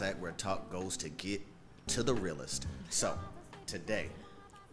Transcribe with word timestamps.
With 0.00 0.18
where 0.18 0.32
talk 0.32 0.72
goes 0.72 0.96
to 0.96 1.08
get 1.08 1.40
to 1.86 2.02
the 2.02 2.14
realest. 2.14 2.66
So, 2.90 3.16
today, 3.64 4.08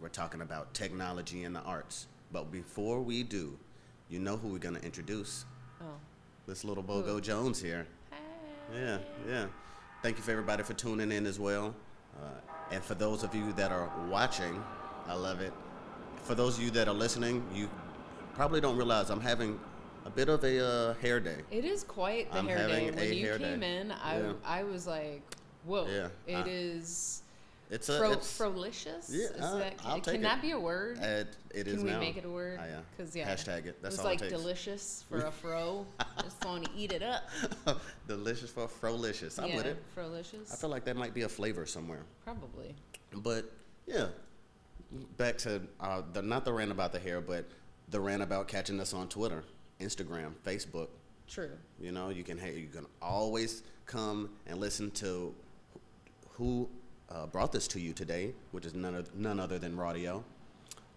we're 0.00 0.08
talking 0.08 0.40
about 0.40 0.74
technology 0.74 1.44
and 1.44 1.54
the 1.54 1.60
arts. 1.60 2.08
But 2.32 2.50
before 2.50 3.00
we 3.00 3.22
do, 3.22 3.56
you 4.08 4.18
know 4.18 4.36
who 4.36 4.48
we're 4.48 4.58
going 4.58 4.74
to 4.74 4.82
introduce? 4.82 5.44
Oh. 5.80 5.84
This 6.48 6.64
little 6.64 6.82
Bogo 6.82 7.22
Jones 7.22 7.62
here. 7.62 7.86
Hey. 8.10 8.16
Yeah, 8.74 8.98
yeah. 9.28 9.46
Thank 10.02 10.16
you 10.16 10.24
for 10.24 10.32
everybody 10.32 10.64
for 10.64 10.74
tuning 10.74 11.12
in 11.12 11.24
as 11.26 11.38
well. 11.38 11.72
Uh, 12.20 12.40
and 12.72 12.82
for 12.82 12.94
those 12.94 13.22
of 13.22 13.32
you 13.32 13.52
that 13.52 13.70
are 13.70 13.92
watching, 14.08 14.60
I 15.06 15.14
love 15.14 15.40
it. 15.40 15.52
For 16.24 16.34
those 16.34 16.58
of 16.58 16.64
you 16.64 16.70
that 16.72 16.88
are 16.88 16.94
listening, 16.94 17.44
you 17.54 17.70
probably 18.34 18.60
don't 18.60 18.76
realize 18.76 19.08
I'm 19.08 19.20
having 19.20 19.60
a 20.04 20.10
bit 20.10 20.28
of 20.28 20.42
a 20.44 20.64
uh, 20.64 20.94
hair 20.94 21.20
day. 21.20 21.36
It 21.50 21.64
is 21.64 21.84
quite 21.84 22.30
the 22.32 22.38
I'm 22.38 22.46
hair 22.48 22.68
day. 22.68 22.90
When 22.90 23.12
you 23.12 23.38
came 23.38 23.60
day. 23.60 23.80
in, 23.80 23.90
I, 23.92 24.20
Yeah. 24.20 24.32
I 24.44 24.62
was 24.64 24.86
like, 24.86 25.22
whoa. 25.64 25.86
Yeah, 25.86 26.08
It 26.26 26.36
I- 26.46 26.48
is 26.48 27.22
It's 27.70 27.88
a. 27.88 27.98
fro- 27.98 28.12
it's, 28.12 28.36
frolicious. 28.36 29.08
Yeah, 29.10 29.26
Is 29.28 29.40
uh, 29.40 29.58
that, 29.58 29.74
I'll 29.84 29.94
can 30.00 30.02
take 30.14 30.22
that 30.22 30.38
it. 30.38 30.42
be 30.42 30.50
a 30.50 30.58
word? 30.60 30.98
it, 30.98 31.36
it 31.54 31.66
is 31.68 31.76
can 31.76 31.84
we 31.84 31.90
now. 31.90 32.00
make 32.00 32.16
it 32.16 32.24
a 32.24 32.28
word? 32.30 32.58
Ah, 32.60 32.66
yeah. 32.66 32.80
Because 32.96 33.16
yeah, 33.16 33.32
Hashtag 33.32 33.66
it. 33.66 33.82
That's 33.82 33.94
it 33.94 33.98
was 33.98 34.00
all 34.00 34.06
it 34.06 34.08
like 34.10 34.18
takes. 34.20 34.32
delicious 34.32 35.04
for 35.08 35.24
a 35.24 35.30
fro. 35.30 35.86
Just 36.22 36.44
want 36.44 36.64
to 36.64 36.70
eat 36.76 36.92
it 36.92 37.02
up. 37.02 37.28
Delicious 38.08 38.50
for 38.50 38.68
frolicious. 38.68 39.38
I'm 39.38 39.48
yeah, 39.50 39.56
with 39.56 39.66
it. 39.66 39.82
frolicious. 39.94 40.52
I 40.52 40.56
feel 40.56 40.70
like 40.70 40.84
that 40.84 40.96
might 40.96 41.14
be 41.14 41.22
a 41.22 41.28
flavor 41.28 41.64
somewhere. 41.66 42.02
Probably. 42.24 42.74
But 43.14 43.50
yeah, 43.86 44.06
back 45.16 45.38
to 45.38 45.62
uh, 45.80 46.02
the 46.12 46.20
not 46.22 46.44
the 46.44 46.52
rant 46.52 46.70
about 46.72 46.92
the 46.92 46.98
hair, 46.98 47.20
but 47.20 47.46
the 47.88 48.00
rant 48.00 48.22
about 48.22 48.48
catching 48.48 48.80
us 48.80 48.92
on 48.94 49.08
Twitter, 49.08 49.44
Instagram, 49.82 50.32
Facebook. 50.46 50.88
True. 51.28 51.50
You 51.80 51.92
know, 51.92 52.08
you 52.10 52.24
can 52.24 52.38
you 52.38 52.68
can 52.72 52.86
always 53.00 53.62
come 53.86 54.30
and 54.46 54.58
listen 54.60 54.90
to 54.92 55.34
who 56.30 56.68
uh, 57.10 57.26
brought 57.26 57.52
this 57.52 57.66
to 57.68 57.80
you 57.80 57.92
today, 57.92 58.32
which 58.52 58.64
is 58.66 58.74
none 58.74 58.94
of, 58.94 59.14
none 59.14 59.38
other 59.40 59.58
than 59.58 59.76
Radio. 59.76 60.24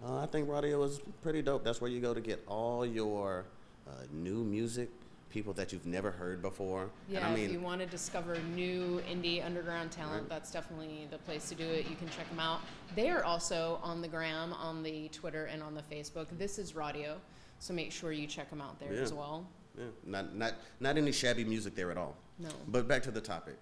Uh, 0.05 0.19
I 0.19 0.25
think 0.27 0.49
Radio 0.49 0.83
is 0.83 0.99
pretty 1.21 1.41
dope. 1.41 1.63
That's 1.63 1.81
where 1.81 1.89
you 1.89 1.99
go 2.01 2.13
to 2.13 2.21
get 2.21 2.43
all 2.47 2.85
your 2.85 3.45
uh, 3.87 3.91
new 4.11 4.43
music, 4.43 4.89
people 5.29 5.53
that 5.53 5.71
you've 5.73 5.85
never 5.85 6.11
heard 6.11 6.41
before. 6.41 6.89
Yeah, 7.09 7.27
I 7.27 7.33
mean, 7.33 7.45
if 7.45 7.51
you 7.51 7.59
want 7.59 7.81
to 7.81 7.87
discover 7.87 8.37
new 8.55 9.01
indie 9.09 9.43
underground 9.45 9.91
talent, 9.91 10.21
Right. 10.23 10.29
that's 10.29 10.51
definitely 10.51 11.07
the 11.11 11.17
place 11.19 11.49
to 11.49 11.55
do 11.55 11.63
it. 11.65 11.89
You 11.89 11.95
can 11.95 12.07
check 12.09 12.29
them 12.29 12.39
out. 12.39 12.61
They 12.95 13.09
are 13.09 13.23
also 13.23 13.79
on 13.83 14.01
the 14.01 14.07
gram, 14.07 14.53
on 14.53 14.83
the 14.83 15.09
Twitter, 15.09 15.45
and 15.45 15.63
on 15.63 15.73
the 15.75 15.81
Facebook. 15.83 16.27
This 16.37 16.59
is 16.59 16.75
Radio, 16.75 17.17
so 17.65 17.73
make 17.73 17.91
sure 17.91 18.11
you 18.11 18.27
check 18.27 18.51
them 18.51 18.61
out 18.61 18.79
there 18.79 18.93
Yeah. 18.93 19.01
as 19.01 19.11
well. 19.11 19.47
yeah, 19.75 19.85
not 20.05 20.35
not 20.35 20.53
not 20.79 20.97
any 20.97 21.11
shabby 21.11 21.43
music 21.43 21.73
there 21.75 21.89
at 21.89 21.97
all. 21.97 22.15
No. 22.37 22.49
But 22.67 22.87
back 22.87 23.01
to 23.03 23.11
the 23.11 23.21
topic 23.21 23.55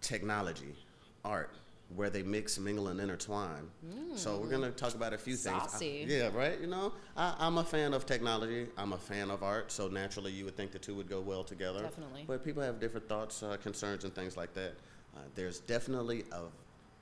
technology, 0.00 0.74
art, 1.24 1.50
where 1.96 2.10
they 2.10 2.22
mix, 2.22 2.58
mingle, 2.58 2.88
and 2.88 3.00
intertwine. 3.00 3.68
So 4.14 4.38
we're 4.38 4.48
going 4.50 4.62
to 4.62 4.70
talk 4.70 4.94
about 4.94 5.12
a 5.12 5.18
few 5.18 5.34
things. 5.36 5.62
I- 5.74 5.78
Mm. 5.78 6.08
Yeah, 6.08 6.30
right? 6.36 6.60
You 6.60 6.66
know, 6.68 6.92
I, 7.16 7.34
I'm 7.38 7.58
a 7.58 7.64
fan 7.64 7.94
of 7.94 8.04
technology. 8.06 8.68
I'm 8.76 8.92
a 8.92 8.98
fan 8.98 9.30
of 9.30 9.42
art. 9.42 9.72
So 9.72 9.88
naturally, 9.88 10.30
you 10.32 10.44
would 10.44 10.56
think 10.56 10.70
the 10.72 10.78
two 10.78 10.94
would 10.94 11.08
go 11.08 11.20
well 11.20 11.42
together. 11.42 11.80
Definitely. 11.82 12.24
But 12.26 12.44
people 12.44 12.62
have 12.62 12.78
different 12.78 13.08
thoughts, 13.08 13.42
uh, 13.42 13.56
concerns, 13.56 14.04
and 14.04 14.14
things 14.14 14.36
like 14.36 14.52
that. 14.54 14.74
Uh, 15.16 15.20
there's 15.34 15.58
definitely 15.60 16.24
a, 16.32 16.42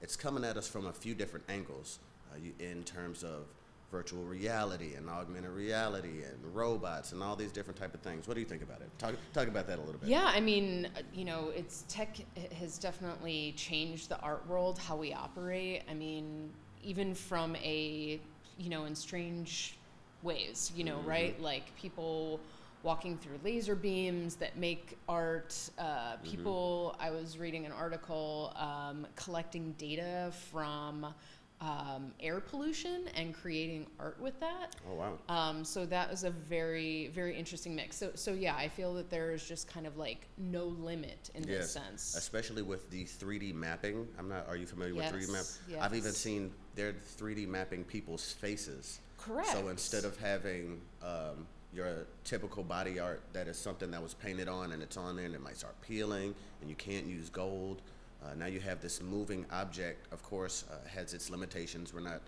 it's 0.00 0.16
coming 0.16 0.44
at 0.44 0.56
us 0.56 0.68
from 0.68 0.86
a 0.86 0.92
few 0.92 1.14
different 1.14 1.44
angles 1.50 1.98
uh, 2.32 2.36
you, 2.38 2.52
in 2.60 2.82
terms 2.84 3.22
of 3.24 3.46
virtual 3.90 4.24
reality 4.24 4.94
and 4.94 5.08
augmented 5.08 5.50
reality 5.50 6.22
and 6.24 6.54
robots 6.54 7.12
and 7.12 7.22
all 7.22 7.36
these 7.36 7.52
different 7.52 7.78
type 7.78 7.94
of 7.94 8.00
things. 8.00 8.26
What 8.26 8.34
do 8.34 8.40
you 8.40 8.46
think 8.46 8.62
about 8.62 8.80
it? 8.80 8.90
Talk, 8.98 9.14
talk 9.32 9.48
about 9.48 9.66
that 9.68 9.78
a 9.78 9.82
little 9.82 10.00
bit. 10.00 10.08
Yeah, 10.08 10.24
I 10.26 10.40
mean, 10.40 10.88
you 11.14 11.24
know, 11.24 11.52
it's 11.54 11.84
tech 11.88 12.16
has 12.58 12.78
definitely 12.78 13.54
changed 13.56 14.08
the 14.08 14.18
art 14.20 14.46
world, 14.48 14.78
how 14.78 14.96
we 14.96 15.12
operate. 15.12 15.82
I 15.88 15.94
mean, 15.94 16.50
even 16.82 17.14
from 17.14 17.54
a, 17.56 18.20
you 18.58 18.70
know, 18.70 18.84
in 18.84 18.94
strange 18.94 19.78
ways, 20.22 20.72
you 20.74 20.84
know, 20.84 20.98
right? 21.06 21.40
Like 21.40 21.74
people 21.76 22.40
walking 22.82 23.18
through 23.18 23.38
laser 23.42 23.74
beams 23.74 24.36
that 24.36 24.56
make 24.56 24.96
art. 25.08 25.56
Uh, 25.78 26.16
people, 26.22 26.94
I 27.00 27.10
was 27.10 27.38
reading 27.38 27.66
an 27.66 27.72
article 27.72 28.52
um, 28.56 29.06
collecting 29.16 29.74
data 29.78 30.32
from 30.50 31.06
um, 31.60 32.12
air 32.20 32.40
pollution 32.40 33.08
and 33.14 33.34
creating 33.34 33.86
art 33.98 34.20
with 34.20 34.38
that. 34.40 34.76
Oh, 34.90 34.94
wow. 34.94 35.18
Um, 35.28 35.64
so 35.64 35.86
that 35.86 36.10
was 36.10 36.24
a 36.24 36.30
very, 36.30 37.08
very 37.14 37.36
interesting 37.36 37.74
mix. 37.74 37.96
So, 37.96 38.10
so 38.14 38.32
yeah, 38.32 38.54
I 38.56 38.68
feel 38.68 38.94
that 38.94 39.10
there 39.10 39.32
is 39.32 39.46
just 39.46 39.66
kind 39.66 39.86
of 39.86 39.96
like 39.96 40.26
no 40.36 40.64
limit 40.64 41.30
in 41.34 41.42
this 41.42 41.72
sense. 41.72 42.14
Especially 42.16 42.62
with 42.62 42.90
the 42.90 43.04
3D 43.04 43.54
mapping. 43.54 44.06
I'm 44.18 44.28
not. 44.28 44.46
Are 44.48 44.56
you 44.56 44.66
familiar 44.66 44.94
with 44.94 45.06
3D 45.06 45.32
map? 45.32 45.44
Yes, 45.68 45.78
I've 45.80 45.94
even 45.94 46.12
seen 46.12 46.52
they're 46.74 46.94
3D 47.18 47.48
mapping 47.48 47.84
people's 47.84 48.32
faces. 48.32 49.00
Correct. 49.16 49.48
So 49.48 49.68
instead 49.68 50.04
of 50.04 50.16
having 50.18 50.80
um, 51.02 51.46
your 51.72 52.06
typical 52.24 52.62
body 52.62 52.98
art 52.98 53.22
that 53.32 53.48
is 53.48 53.56
something 53.58 53.90
that 53.90 54.02
was 54.02 54.14
painted 54.14 54.48
on 54.48 54.72
and 54.72 54.82
it's 54.82 54.96
on 54.96 55.16
there 55.16 55.26
and 55.26 55.34
it 55.34 55.42
might 55.42 55.56
start 55.56 55.74
peeling 55.80 56.34
and 56.60 56.70
you 56.70 56.76
can't 56.76 57.06
use 57.06 57.28
gold. 57.28 57.82
Uh, 58.24 58.34
now 58.34 58.46
you 58.46 58.60
have 58.60 58.80
this 58.80 59.02
moving 59.02 59.46
object. 59.50 60.12
Of 60.12 60.22
course, 60.22 60.64
uh, 60.70 60.88
has 60.88 61.14
its 61.14 61.30
limitations. 61.30 61.92
We're 61.94 62.00
not. 62.00 62.20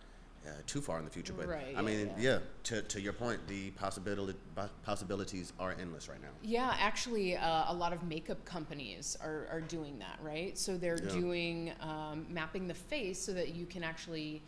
Uh, 0.46 0.50
too 0.66 0.80
far 0.80 0.98
in 1.00 1.04
the 1.04 1.10
future, 1.10 1.32
but 1.36 1.48
Right, 1.48 1.74
I 1.76 1.82
mean, 1.82 2.10
yeah. 2.16 2.34
yeah. 2.34 2.38
To, 2.62 2.80
to 2.80 3.00
your 3.00 3.12
point, 3.12 3.46
the 3.48 3.70
possibility 3.72 4.38
possibilities 4.84 5.52
are 5.58 5.74
endless 5.78 6.08
right 6.08 6.22
now. 6.22 6.28
Yeah, 6.42 6.74
actually, 6.78 7.36
uh, 7.36 7.64
a 7.66 7.74
lot 7.74 7.92
of 7.92 8.04
makeup 8.04 8.42
companies 8.44 9.18
are, 9.20 9.48
are 9.50 9.60
doing 9.60 9.98
that, 9.98 10.16
right? 10.22 10.56
So 10.56 10.78
they're 10.78 11.02
Yeah. 11.02 11.10
doing 11.10 11.72
um, 11.80 12.24
mapping 12.30 12.68
the 12.68 12.72
face 12.74 13.20
so 13.20 13.32
that 13.34 13.54
you 13.56 13.66
can 13.66 13.82
actually, 13.82 14.42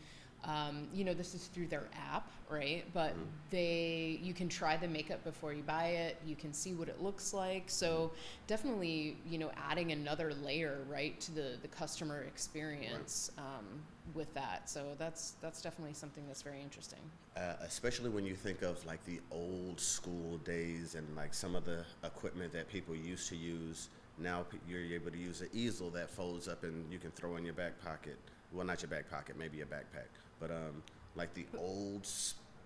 um, 0.44 0.88
you 0.92 1.04
know, 1.04 1.14
this 1.14 1.34
is 1.34 1.46
through 1.48 1.66
their 1.68 1.88
app, 1.94 2.30
right? 2.48 2.84
But 2.94 3.10
Mm-hmm. 3.10 3.24
they, 3.50 4.18
you 4.22 4.32
can 4.34 4.48
try 4.48 4.76
the 4.76 4.88
makeup 4.88 5.22
before 5.24 5.52
you 5.52 5.62
buy 5.62 5.86
it. 5.88 6.20
You 6.24 6.36
can 6.36 6.52
see 6.52 6.74
what 6.74 6.88
it 6.88 7.00
looks 7.02 7.32
like. 7.34 7.64
So 7.68 8.12
definitely, 8.46 9.18
you 9.26 9.38
know, 9.38 9.50
adding 9.56 9.92
another 9.92 10.32
layer, 10.34 10.84
right, 10.88 11.18
to 11.20 11.32
the 11.32 11.58
the 11.62 11.68
customer 11.68 12.22
experience 12.22 13.30
um, 13.38 13.66
with 14.14 14.32
that. 14.34 14.68
So 14.70 14.94
that's 14.98 15.32
that's 15.40 15.60
definitely 15.62 15.94
something 15.94 16.26
that's 16.26 16.42
very 16.42 16.62
interesting. 16.62 17.00
uh, 17.36 17.54
especially 17.62 18.10
when 18.10 18.24
you 18.26 18.34
think 18.34 18.62
of 18.62 18.84
like 18.86 19.04
the 19.04 19.20
old 19.30 19.80
school 19.80 20.38
days 20.38 20.94
and 20.94 21.16
like 21.16 21.32
some 21.34 21.54
of 21.54 21.64
the 21.64 21.84
equipment 22.04 22.52
that 22.52 22.68
people 22.68 22.94
used 22.94 23.28
to 23.28 23.36
use. 23.36 23.88
Now 24.18 24.44
you're 24.68 24.80
able 24.84 25.10
to 25.10 25.18
use 25.18 25.40
an 25.40 25.48
easel 25.52 25.90
that 25.90 26.10
folds 26.10 26.48
up 26.48 26.64
and 26.64 26.90
you 26.92 26.98
can 26.98 27.10
throw 27.12 27.36
in 27.36 27.44
your 27.44 27.54
back 27.54 27.80
pocket. 27.82 28.18
Well, 28.53 28.66
not 28.66 28.83
your 28.83 28.91
back 28.91 29.11
pocket, 29.11 29.37
maybe 29.38 29.59
your 29.59 29.66
backpack. 29.66 30.09
But 30.38 30.50
um, 30.50 30.83
like 31.15 31.34
the 31.34 31.47
old 31.56 32.06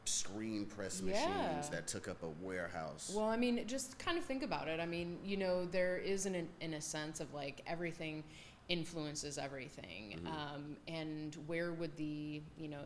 screen 0.05 0.67
press 0.67 1.01
Yeah. 1.05 1.13
machines 1.13 1.69
that 1.71 1.87
took 1.87 2.09
up 2.09 2.23
a 2.23 2.29
warehouse. 2.45 3.13
Well, 3.15 3.29
I 3.29 3.37
mean, 3.37 3.67
just 3.67 3.99
kind 3.99 4.19
of 4.19 4.25
think 4.25 4.43
about 4.43 4.69
it. 4.69 4.81
I 4.81 4.87
mean, 4.87 5.19
you 5.25 5.37
know, 5.37 5.67
there 5.67 5.97
is 5.97 6.27
an 6.27 6.49
in 6.61 6.75
a 6.75 6.81
sense 6.81 7.21
of 7.21 7.33
like 7.35 7.63
everything 7.67 8.25
influences 8.69 9.37
everything, 9.37 10.19
um, 10.27 10.77
and 10.89 11.37
where 11.47 11.73
would 11.73 11.95
the 11.97 12.41
you 12.57 12.69
know 12.69 12.81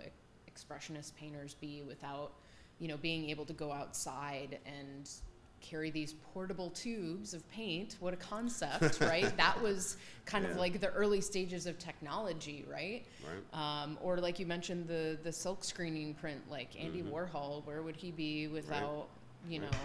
expressionist 0.53 1.15
painters 1.15 1.55
be 1.55 1.83
without 1.87 2.33
you 2.81 2.89
know 2.89 2.97
being 2.97 3.31
able 3.31 3.44
to 3.44 3.53
go 3.53 3.71
outside 3.73 4.59
and 4.67 5.09
carry 5.60 5.90
these 5.90 6.14
portable 6.32 6.70
tubes 6.70 7.34
of 7.34 7.49
paint. 7.50 7.96
What 8.00 8.14
a 8.14 8.16
concept 8.16 9.00
right? 9.05 9.37
That 9.37 9.60
was 9.60 9.96
kind 10.25 10.44
of 10.46 10.56
like 10.56 10.81
the 10.81 10.90
early 10.90 11.20
stages 11.20 11.66
of 11.66 11.78
technology 11.78 12.64
right? 12.70 13.05
Right? 13.26 13.82
um, 13.82 13.99
or 14.02 14.19
like 14.19 14.38
you 14.38 14.46
mentioned 14.46 14.87
the 14.88 15.19
the 15.22 15.32
silk 15.32 15.64
screening 15.64 16.14
print 16.14 16.40
like 16.50 16.78
andy 16.78 17.02
Mhm. 17.02 17.10
warhol 17.12 17.64
where 17.66 17.82
would 17.82 17.96
he 17.96 18.10
be 18.10 18.46
without 18.49 19.08
you 19.49 19.60
Right. 19.60 19.70
know 19.70 19.78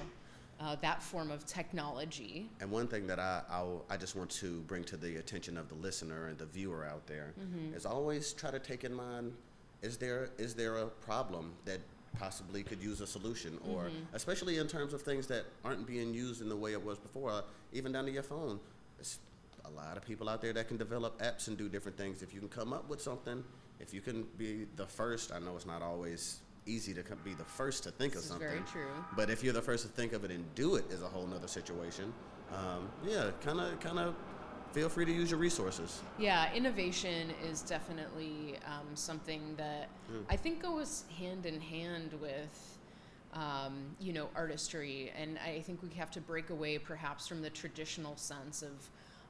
uh, 0.60 0.76
that 0.82 1.02
form 1.02 1.32
of 1.32 1.46
technology? 1.46 2.50
And 2.62 2.70
one 2.72 2.88
thing 2.88 3.08
that 3.08 3.20
I 3.20 3.42
I'll, 3.50 3.84
I 3.90 3.98
just 3.98 4.16
want 4.16 4.30
to 4.32 4.62
bring 4.62 4.84
to 4.86 4.98
the 4.98 5.18
attention 5.18 5.58
of 5.58 5.68
the 5.68 5.76
listener 5.76 6.28
and 6.28 6.38
the 6.38 6.46
viewer 6.46 6.86
out 6.86 7.06
there 7.08 7.34
is 7.76 7.86
always 7.86 8.34
try 8.34 8.52
to 8.52 8.60
take 8.60 8.84
in 8.84 8.94
mind: 8.94 9.34
is 9.82 9.98
there 9.98 10.30
is 10.38 10.54
there 10.54 10.78
a 10.78 10.88
problem 10.88 11.54
that 11.66 11.80
possibly 12.18 12.64
could 12.64 12.82
use 12.82 13.02
a 13.02 13.08
solution, 13.08 13.60
or 13.70 13.90
especially 14.14 14.58
in 14.58 14.68
terms 14.68 14.94
of 14.94 15.02
things 15.02 15.28
that 15.28 15.46
aren't 15.66 15.86
being 15.88 16.14
used 16.14 16.42
in 16.42 16.50
the 16.50 16.56
way 16.56 16.74
it 16.74 16.84
was 16.84 16.98
before, 16.98 17.32
uh, 17.32 17.42
even 17.72 17.92
down 17.92 18.06
to 18.06 18.12
your 18.12 18.24
phone. 18.24 18.60
It's 19.00 19.20
a 19.66 19.70
lot 19.72 19.98
of 19.98 20.06
people 20.06 20.30
out 20.30 20.42
there 20.42 20.54
that 20.54 20.68
can 20.68 20.78
develop 20.78 21.20
apps 21.22 21.48
and 21.48 21.58
do 21.58 21.68
different 21.70 21.98
things. 21.98 22.22
If 22.22 22.34
you 22.34 22.40
can 22.40 22.50
come 22.50 22.74
up 22.74 22.88
with 22.90 23.02
something, 23.02 23.44
if 23.80 23.94
you 23.94 24.02
can 24.02 24.26
be 24.38 24.68
the 24.76 24.86
first, 24.86 25.32
I 25.32 25.40
know 25.40 25.56
it's 25.56 25.66
not 25.66 25.82
always 25.82 26.40
easy 26.66 26.94
to 26.94 27.04
be 27.24 27.34
the 27.34 27.44
first 27.44 27.84
to 27.84 27.92
think 27.92 28.14
This 28.14 28.22
of 28.22 28.24
is 28.26 28.30
something. 28.32 28.48
very 28.48 28.62
true. 28.72 28.88
But 29.18 29.30
if 29.30 29.44
you're 29.44 29.54
the 29.54 29.62
first 29.62 29.84
to 29.86 29.90
think 29.92 30.14
of 30.14 30.24
it 30.24 30.32
and 30.32 30.44
do 30.56 30.76
it, 30.76 30.86
is 30.92 31.02
a 31.02 31.08
whole 31.08 31.26
nother 31.28 31.48
situation. 31.48 32.14
Um, 32.54 32.90
yeah, 33.06 33.32
kind 33.44 33.60
of, 33.60 33.80
kind 33.80 34.00
of. 34.00 34.16
Feel 34.74 34.90
free 34.90 35.06
to 35.06 35.12
use 35.12 35.30
your 35.30 35.40
resources. 35.40 36.02
Yeah, 36.18 36.52
innovation 36.54 37.30
is 37.48 37.62
definitely 37.62 38.56
um, 38.66 38.88
something 38.96 39.56
that 39.58 39.88
Mm. 40.12 40.26
I 40.30 40.36
think 40.36 40.62
goes 40.62 41.06
hand 41.18 41.46
in 41.46 41.62
hand 41.62 42.12
with 42.20 42.78
um, 43.34 43.74
you 44.00 44.14
know, 44.14 44.30
artistry. 44.36 45.12
And 45.18 45.40
I 45.40 45.62
think 45.62 45.82
we 45.82 45.90
have 45.98 46.12
to 46.12 46.22
break 46.22 46.52
away 46.52 46.78
perhaps 46.78 47.28
from 47.28 47.42
the 47.42 47.50
traditional 47.50 48.16
sense 48.16 48.62
of, 48.62 48.74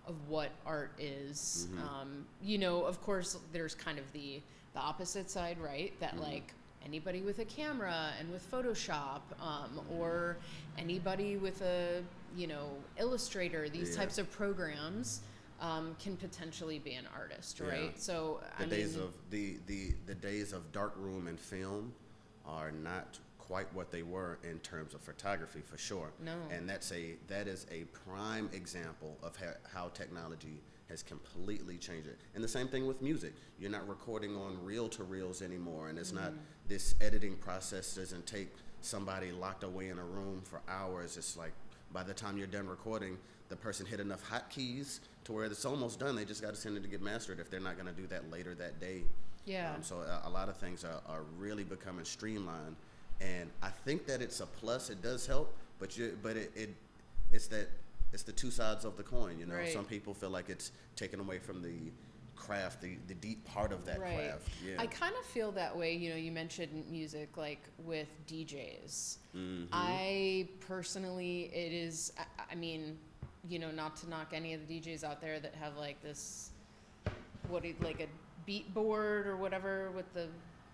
of 0.07 0.15
what 0.27 0.49
art 0.65 0.91
is. 0.99 1.67
Um, 1.81 2.25
you 2.41 2.57
know, 2.57 2.83
of 2.83 3.01
course, 3.01 3.37
there's 3.53 3.73
kind 3.75 3.97
of 3.97 4.11
the, 4.11 4.41
the 4.73 4.79
opposite 4.81 5.29
side, 5.31 5.57
right? 5.57 5.97
That 6.01 6.19
like 6.19 6.53
anybody 6.83 7.21
with 7.21 7.39
a 7.39 7.45
camera 7.45 8.09
and 8.19 8.29
with 8.29 8.49
Photoshop, 8.51 9.21
um, 9.41 9.79
or 9.97 10.35
anybody 10.77 11.37
with 11.37 11.61
a, 11.61 12.01
you 12.35 12.47
know, 12.47 12.71
Illustrator, 12.97 13.69
these 13.69 13.91
Yeah. 13.91 14.01
types 14.01 14.17
of 14.17 14.29
programs. 14.31 15.21
Um, 15.59 15.95
can 16.01 16.17
potentially 16.17 16.79
be 16.79 16.93
an 16.93 17.05
artist, 17.15 17.59
Yeah. 17.59 17.69
right? 17.71 18.01
So 18.01 18.41
The 18.57 18.65
I 18.65 18.67
days 18.67 18.95
mean, 18.95 19.05
of 19.05 19.13
the, 19.29 19.57
the 19.67 19.93
the 20.05 20.15
days 20.15 20.51
of 20.51 20.71
dark 20.73 20.93
room 20.97 21.27
and 21.27 21.39
film 21.39 21.93
are 22.45 22.71
not 22.71 23.19
quite 23.37 23.73
what 23.73 23.91
they 23.91 24.03
were 24.03 24.39
in 24.43 24.59
terms 24.59 24.93
of 24.93 25.01
photography 25.01 25.61
for 25.61 25.77
sure. 25.77 26.11
No. 26.23 26.33
And 26.51 26.67
that's 26.67 26.91
a 26.91 27.15
that 27.27 27.47
is 27.47 27.65
a 27.71 27.85
prime 28.05 28.49
example 28.53 29.17
of 29.23 29.35
how, 29.37 29.53
how 29.73 29.87
technology 29.89 30.61
has 30.89 31.01
completely 31.01 31.77
changed 31.77 32.07
it. 32.09 32.19
And 32.35 32.43
the 32.43 32.47
same 32.47 32.67
thing 32.67 32.85
with 32.85 33.01
music. 33.01 33.33
You're 33.57 33.71
not 33.71 33.87
recording 33.87 34.35
on 34.35 34.61
reel 34.65 34.89
to 34.89 35.03
reels 35.03 35.41
anymore, 35.41 35.87
and 35.89 35.97
it's 35.97 36.11
not 36.11 36.31
Mm-hmm. 36.31 36.39
this 36.67 36.95
editing 36.99 37.35
process 37.37 37.95
doesn't 37.95 38.25
take 38.25 38.49
somebody 38.81 39.31
locked 39.31 39.63
away 39.63 39.87
in 39.89 39.97
a 39.97 40.03
room 40.03 40.41
for 40.43 40.61
hours. 40.67 41.15
It's 41.15 41.37
like 41.37 41.53
by 41.93 42.03
the 42.03 42.13
time 42.13 42.37
you're 42.37 42.47
done 42.47 42.67
recording, 42.67 43.17
the 43.47 43.55
person 43.55 43.85
hit 43.85 43.99
enough 44.01 44.23
hotkeys 44.29 44.99
to 45.25 45.31
where 45.31 45.45
it's 45.45 45.65
almost 45.65 45.99
done. 45.99 46.15
They 46.15 46.25
just 46.25 46.41
got 46.41 46.53
to 46.53 46.59
send 46.59 46.77
it 46.77 46.83
to 46.83 46.89
get 46.89 47.01
mastered 47.01 47.39
if 47.39 47.49
they're 47.49 47.59
not 47.59 47.75
going 47.75 47.93
to 47.93 47.99
do 48.01 48.07
that 48.07 48.29
later 48.31 48.53
that 48.55 48.79
day. 48.79 49.03
Yeah. 49.45 49.73
Um, 49.75 49.83
so 49.83 49.97
a, 49.97 50.27
a 50.27 50.29
lot 50.29 50.49
of 50.49 50.57
things 50.57 50.83
are, 50.83 51.01
are 51.07 51.23
really 51.37 51.63
becoming 51.63 52.05
streamlined, 52.05 52.75
and 53.21 53.49
I 53.61 53.69
think 53.69 54.05
that 54.07 54.21
it's 54.21 54.39
a 54.39 54.45
plus. 54.45 54.89
It 54.89 55.01
does 55.01 55.25
help, 55.27 55.53
but 55.79 55.97
you 55.97 56.17
but 56.21 56.37
it, 56.37 56.51
it 56.55 56.69
it's 57.31 57.47
that 57.47 57.67
it's 58.13 58.23
the 58.23 58.31
two 58.31 58.51
sides 58.51 58.85
of 58.85 58.95
the 58.95 59.03
coin. 59.03 59.39
You 59.39 59.45
know, 59.45 59.55
Right. 59.55 59.73
some 59.73 59.85
people 59.85 60.13
feel 60.13 60.29
like 60.29 60.49
it's 60.49 60.71
taken 60.95 61.19
away 61.19 61.39
from 61.39 61.61
the 61.61 61.91
craft, 62.35 62.81
the, 62.81 62.97
the 63.07 63.13
deep 63.15 63.43
part 63.45 63.71
of 63.71 63.85
that 63.85 63.99
right. 63.99 64.15
craft. 64.15 64.49
Yeah. 64.65 64.75
I 64.77 64.85
kind 64.87 65.13
of 65.19 65.25
feel 65.25 65.51
that 65.53 65.75
way. 65.75 65.93
You 65.93 66.09
know, 66.11 66.15
you 66.15 66.31
mentioned 66.31 66.85
music 66.89 67.35
like 67.37 67.61
with 67.79 68.07
DJs. 68.27 69.17
Mhm. 69.35 69.67
I 69.71 70.47
personally, 70.59 71.49
it 71.53 71.71
is. 71.73 72.13
I, 72.17 72.23
I 72.51 72.55
mean, 72.55 72.97
you 73.49 73.59
know, 73.59 73.71
not 73.71 73.95
to 73.97 74.09
knock 74.09 74.27
any 74.33 74.53
of 74.53 74.67
the 74.67 74.79
DJs 74.79 75.03
out 75.03 75.21
there 75.21 75.39
that 75.39 75.53
have 75.55 75.77
like 75.77 76.01
this, 76.01 76.51
what 77.49 77.65
it- 77.65 77.81
like 77.81 77.99
a 77.99 78.07
beat 78.45 78.73
board 78.73 79.27
or 79.27 79.35
whatever 79.37 79.91
with 79.91 80.11
the 80.13 80.27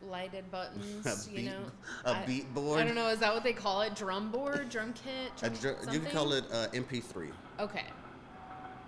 lighted 0.08 0.50
buttons. 0.52 1.06
a 1.28 1.30
you 1.32 1.38
beat, 1.38 1.46
know, 1.46 1.64
a 2.06 2.12
I- 2.12 2.26
beat 2.26 2.54
board. 2.54 2.80
I 2.80 2.86
don't 2.86 2.96
know. 2.96 3.08
Is 3.08 3.20
that 3.20 3.34
what 3.34 3.44
they 3.44 3.54
call 3.54 3.82
it? 3.82 3.96
Drum 3.96 4.32
board, 4.32 4.70
drum 4.70 4.94
kit. 4.94 5.32
Drum, 5.38 5.54
dr- 5.56 5.94
you 5.94 6.00
can 6.00 6.12
call 6.12 6.34
it 6.34 6.46
uh, 6.52 6.68
MP3. 6.74 7.30
Okay. 7.60 7.84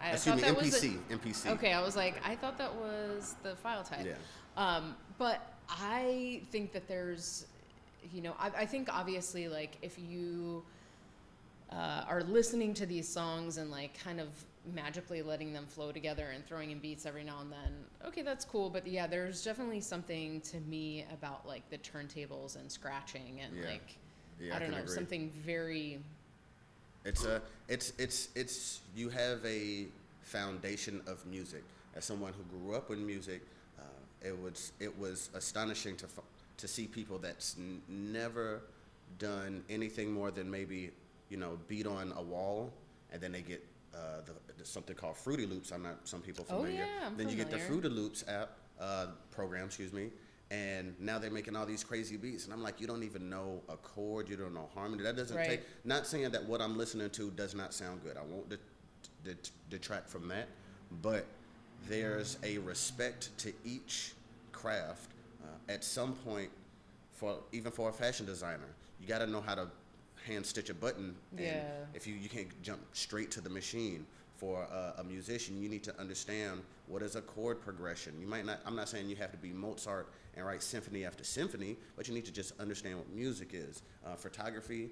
I 0.04 0.12
Excuse 0.14 0.36
me, 0.36 0.42
thought 0.42 0.56
that 0.56 0.62
was 0.64 0.84
a- 0.84 0.88
MPC. 0.88 1.00
MPC. 1.12 1.52
Okay, 1.52 1.74
I 1.74 1.82
was 1.82 1.96
like, 1.96 2.16
I 2.26 2.36
thought 2.36 2.58
that 2.58 2.74
was 2.76 3.36
the 3.44 3.56
file 3.56 3.84
type. 3.84 4.06
Yeah. 4.06 4.14
Um, 4.58 4.96
but 5.20 5.54
I 5.70 6.42
think 6.52 6.72
that 6.74 6.88
there's, 6.88 7.46
you 8.12 8.22
know, 8.22 8.36
I, 8.40 8.48
I 8.62 8.66
think 8.66 8.90
obviously, 8.92 9.48
like, 9.48 9.78
if 9.84 10.00
you 10.00 10.64
uh, 11.72 12.04
are 12.08 12.24
listening 12.24 12.74
to 12.76 12.86
these 12.86 13.08
songs 13.08 13.58
and, 13.58 13.72
like, 13.72 13.98
kind 14.04 14.20
of 14.20 14.28
magically 14.74 15.22
letting 15.22 15.54
them 15.54 15.66
flow 15.66 15.92
together 15.92 16.28
and 16.36 16.46
throwing 16.46 16.70
in 16.72 16.80
beats 16.80 17.06
every 17.06 17.24
now 17.24 17.40
and 17.42 17.52
then, 17.52 17.74
okay, 18.06 18.22
that's 18.22 18.46
cool. 18.46 18.70
But 18.70 18.86
yeah, 18.86 19.08
there's 19.08 19.44
definitely 19.44 19.82
something 19.82 20.42
to 20.42 20.60
me 20.62 21.06
about, 21.12 21.48
like, 21.48 21.68
the 21.70 21.78
turntables 21.80 22.56
and 22.58 22.72
scratching 22.72 23.40
and, 23.42 23.56
Yeah. 23.58 23.66
like, 23.68 23.98
Yeah, 24.40 24.56
I 24.56 24.60
don't 24.60 24.70
can 24.70 24.78
know, 24.78 24.84
agree. 24.84 24.96
something 24.96 25.32
very, 25.44 26.00
It's 27.04 27.26
a 27.26 27.42
it's 27.68 27.94
it's 27.98 28.30
it's 28.36 28.82
you 28.96 29.10
have 29.10 29.44
a 29.46 29.88
foundation 30.22 31.02
of 31.08 31.26
music. 31.26 31.64
As 31.96 32.06
someone 32.06 32.34
who 32.34 32.44
grew 32.60 32.76
up 32.76 32.90
with 32.90 33.00
music, 33.00 33.42
uh, 33.80 33.84
it 34.24 34.40
was 34.40 34.72
it 34.80 34.96
was 35.00 35.30
astonishing 35.34 35.96
to 35.98 36.06
f- 36.06 36.24
to 36.58 36.68
see 36.68 36.86
people 36.88 37.18
that's 37.18 37.56
n- 37.58 37.82
never 37.88 38.62
done 39.18 39.64
anything 39.70 40.12
more 40.12 40.30
than 40.32 40.50
maybe 40.50 40.92
you 41.32 41.38
know 41.38 41.58
beat 41.68 41.88
on 41.88 42.14
a 42.18 42.22
wall, 42.22 42.72
and 43.12 43.20
then 43.22 43.32
they 43.32 43.42
get 43.42 43.66
uh, 43.96 44.22
the, 44.26 44.66
something 44.66 44.96
called 44.96 45.18
Fruity 45.18 45.46
Loops. 45.48 45.72
I'm 45.72 45.82
not 45.82 46.08
some 46.08 46.22
people 46.22 46.46
Oh, 46.50 46.58
familiar. 46.58 46.80
yeah, 46.84 47.08
I'm 47.08 47.18
then 47.18 47.30
you 47.30 47.36
get 47.36 47.50
the. 47.50 47.58
Fruity 47.58 47.88
Loops 47.90 48.24
app 48.28 48.50
uh, 48.80 49.08
program, 49.32 49.66
excuse 49.66 49.94
me. 49.94 50.10
And 50.52 50.94
now 51.00 51.18
they're 51.18 51.32
making 51.32 51.56
all 51.56 51.66
these 51.66 51.82
crazy 51.82 52.18
beats, 52.18 52.44
and 52.44 52.54
I'm 52.54 52.62
like, 52.62 52.82
you 52.82 52.86
don't 52.86 53.04
even 53.04 53.30
know 53.30 53.62
a 53.70 53.78
chord, 53.78 54.28
you 54.28 54.36
don't 54.36 54.54
know 54.54 54.68
harmony. 54.76 55.02
That 55.02 55.16
doesn't 55.16 55.36
Right. 55.38 55.48
take 55.48 55.62
not 55.86 56.06
saying 56.06 56.32
that 56.32 56.44
what 56.46 56.62
I'm 56.62 56.78
listening 56.78 57.10
to 57.12 57.32
does 57.32 57.56
not 57.56 57.74
sound 57.74 58.04
good. 58.04 58.18
I 58.18 58.22
won't 58.24 58.50
det- 58.50 58.60
det- 59.24 59.52
detract 59.70 60.10
from 60.10 60.28
that, 60.28 60.50
but 61.02 61.26
there's 61.88 62.38
a 62.44 62.58
respect 62.58 63.30
to 63.40 63.54
each 63.64 64.14
craft. 64.52 65.10
Uh, 65.42 65.72
at 65.72 65.86
some 65.86 66.14
point, 66.16 66.50
for 67.14 67.38
even 67.54 67.72
for 67.72 67.88
a 67.90 67.94
fashion 67.94 68.26
designer, 68.26 68.68
you 69.00 69.08
got 69.08 69.20
to 69.20 69.28
know 69.28 69.40
how 69.42 69.56
to 69.56 69.68
hand 70.28 70.46
stitch 70.46 70.70
a 70.70 70.74
button. 70.74 71.16
And 71.32 71.40
Yeah. 71.40 71.64
If 71.94 72.08
you 72.08 72.16
you 72.16 72.30
can't 72.30 72.50
jump 72.62 72.82
straight 72.94 73.32
to 73.32 73.42
the 73.42 73.50
machine. 73.50 74.06
For 74.38 74.64
a, 74.64 75.02
a 75.02 75.04
musician, 75.04 75.62
you 75.62 75.70
need 75.70 75.84
to 75.84 75.96
understand 76.00 76.64
what 76.88 77.04
is 77.04 77.16
a 77.16 77.22
chord 77.22 77.62
progression. 77.62 78.20
You 78.20 78.26
might 78.26 78.44
not. 78.44 78.60
I'm 78.66 78.76
not 78.76 78.90
saying 78.90 79.08
you 79.08 79.16
have 79.18 79.32
to 79.34 79.38
be 79.38 79.50
Mozart 79.50 80.08
and 80.36 80.44
write 80.44 80.64
symphony 80.64 81.06
after 81.06 81.24
symphony, 81.24 81.78
but 81.96 82.08
you 82.08 82.16
need 82.16 82.26
to 82.26 82.32
just 82.32 82.60
understand 82.60 82.98
what 82.98 83.08
music 83.14 83.52
is. 83.54 83.84
Uh, 84.04 84.16
photography, 84.16 84.90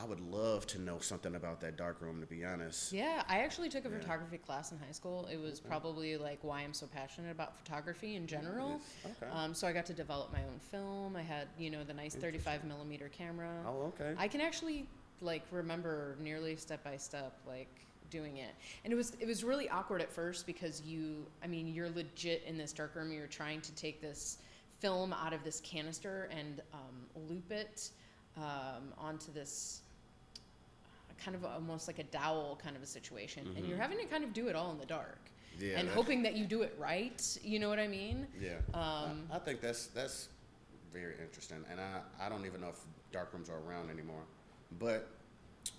I 0.00 0.04
would 0.04 0.20
love 0.20 0.66
to 0.68 0.80
know 0.80 0.98
something 1.00 1.34
about 1.34 1.60
that 1.62 1.76
dark 1.76 2.00
room, 2.00 2.20
to 2.20 2.26
be 2.26 2.44
honest. 2.44 2.92
Yeah, 2.92 3.24
I 3.28 3.40
actually 3.40 3.68
took 3.68 3.84
a 3.84 3.88
Yeah. 3.90 3.98
photography 3.98 4.38
class 4.38 4.70
in 4.70 4.78
high 4.78 4.92
school. 4.92 5.26
It 5.26 5.38
was 5.38 5.58
Okay. 5.58 5.68
probably 5.68 6.16
like 6.16 6.38
why 6.42 6.60
I'm 6.60 6.72
so 6.74 6.86
passionate 6.86 7.32
about 7.32 7.56
photography 7.56 8.14
in 8.14 8.26
general. 8.26 8.80
Okay. 9.04 9.26
Um, 9.32 9.54
so 9.54 9.66
I 9.66 9.72
got 9.72 9.86
to 9.86 9.94
develop 9.94 10.32
my 10.32 10.44
own 10.44 10.60
film. 10.70 11.16
I 11.16 11.22
had, 11.22 11.48
you 11.58 11.70
know, 11.70 11.82
the 11.82 11.94
nice 11.94 12.14
35 12.14 12.64
millimeter 12.64 13.08
camera. 13.08 13.64
oh, 13.66 13.92
okay. 13.98 14.14
I 14.16 14.28
can 14.28 14.40
actually 14.40 14.86
like 15.20 15.42
remember 15.50 16.16
nearly 16.20 16.54
step 16.54 16.84
by 16.84 16.96
step 16.96 17.32
like 17.46 17.68
doing 18.10 18.36
it. 18.36 18.54
And 18.84 18.92
it 18.92 18.96
was 18.96 19.14
it 19.18 19.26
was 19.26 19.42
really 19.42 19.68
awkward 19.68 20.00
at 20.00 20.12
first 20.12 20.46
because 20.46 20.80
you 20.82 21.26
I 21.42 21.48
mean, 21.48 21.66
you're 21.66 21.90
legit 21.90 22.44
in 22.46 22.56
this 22.56 22.72
dark 22.72 22.94
room. 22.94 23.10
You're 23.10 23.26
trying 23.26 23.60
to 23.62 23.72
take 23.74 24.00
this 24.00 24.38
film 24.78 25.12
out 25.12 25.32
of 25.32 25.42
this 25.42 25.60
canister 25.60 26.28
and 26.30 26.62
um, 26.72 27.26
loop 27.28 27.50
it 27.50 27.90
um, 28.36 28.94
onto 28.96 29.32
this 29.32 29.82
kind 31.22 31.34
of 31.36 31.44
almost 31.44 31.86
like 31.88 31.98
a 31.98 32.04
dowel 32.04 32.58
kind 32.62 32.76
of 32.76 32.82
a 32.82 32.86
situation. 32.86 33.52
And 33.56 33.66
you're 33.66 33.76
Mhm. 33.76 33.80
having 33.80 33.98
to 33.98 34.04
kind 34.06 34.24
of 34.24 34.32
do 34.32 34.48
it 34.48 34.56
all 34.56 34.70
in 34.70 34.78
the 34.78 34.86
dark. 34.86 35.18
yeah. 35.60 35.76
and 35.80 35.88
hoping 35.88 36.22
that 36.22 36.34
you 36.36 36.44
do 36.46 36.62
it 36.62 36.72
right. 36.78 37.20
You 37.42 37.58
know 37.58 37.68
what 37.68 37.80
I 37.80 37.88
mean? 37.88 38.28
Yeah. 38.40 38.58
Um, 38.74 39.26
I, 39.32 39.36
I 39.36 39.38
think 39.40 39.60
that's 39.60 39.88
that's 39.88 40.28
very 40.92 41.14
interesting, 41.20 41.64
and 41.68 41.80
I 41.80 42.00
I 42.20 42.28
don't 42.28 42.46
even 42.46 42.60
know 42.60 42.68
if 42.68 42.78
dark 43.10 43.32
rooms 43.34 43.50
are 43.50 43.58
around 43.68 43.90
anymore. 43.90 44.22
But 44.78 45.08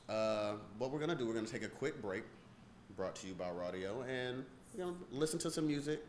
uh, 0.10 0.56
what 0.78 0.92
we're 0.92 1.00
gonna 1.00 1.16
do, 1.16 1.26
we're 1.26 1.34
gonna 1.34 1.48
take 1.48 1.64
a 1.64 1.70
quick 1.70 2.02
break, 2.02 2.24
brought 2.98 3.16
to 3.18 3.28
you 3.28 3.34
by 3.34 3.48
Radio, 3.50 4.02
and 4.02 4.44
we're 4.76 4.84
gonna 4.86 4.98
listen 5.12 5.40
to 5.40 5.50
some 5.52 5.66
music. 5.66 6.04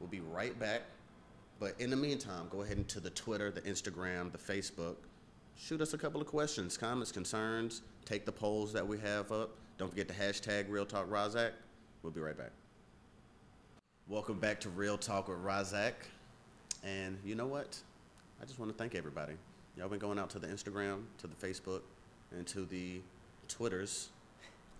We'll 0.00 0.10
be 0.10 0.20
right 0.20 0.58
back. 0.58 0.82
But 1.58 1.80
in 1.80 1.88
the 1.88 1.96
meantime, 1.96 2.48
go 2.50 2.60
ahead 2.60 2.76
into 2.76 3.00
the 3.00 3.10
Twitter, 3.10 3.50
the 3.50 3.62
Instagram, 3.62 4.32
the 4.32 4.38
Facebook. 4.38 4.96
Shoot 5.56 5.80
us 5.80 5.94
a 5.94 5.98
couple 5.98 6.20
of 6.20 6.26
questions, 6.26 6.76
comments, 6.76 7.12
concerns. 7.12 7.82
Take 8.04 8.26
the 8.26 8.32
polls 8.32 8.72
that 8.72 8.86
we 8.86 8.98
have 8.98 9.32
up. 9.32 9.50
Don't 9.78 9.88
forget 9.88 10.08
to 10.08 10.14
hashtag 10.14 10.66
Real 10.68 10.84
Talk 10.84 11.08
Razak. 11.08 11.52
We'll 12.02 12.12
be 12.12 12.20
right 12.20 12.36
back. 12.36 12.50
Welcome 14.08 14.38
back 14.38 14.60
to 14.60 14.68
Real 14.68 14.98
Talk 14.98 15.28
with 15.28 15.38
Razak. 15.42 15.94
And 16.82 17.18
you 17.24 17.34
know 17.34 17.46
what? 17.46 17.78
I 18.42 18.44
just 18.44 18.58
want 18.58 18.70
to 18.72 18.76
thank 18.76 18.94
everybody. 18.94 19.34
Y'all 19.76 19.88
been 19.88 19.98
going 19.98 20.18
out 20.18 20.28
to 20.30 20.38
the 20.38 20.46
Instagram, 20.46 21.02
to 21.18 21.26
the 21.26 21.34
Facebook, 21.34 21.80
and 22.30 22.46
to 22.48 22.66
the 22.66 23.00
Twitters. 23.48 24.10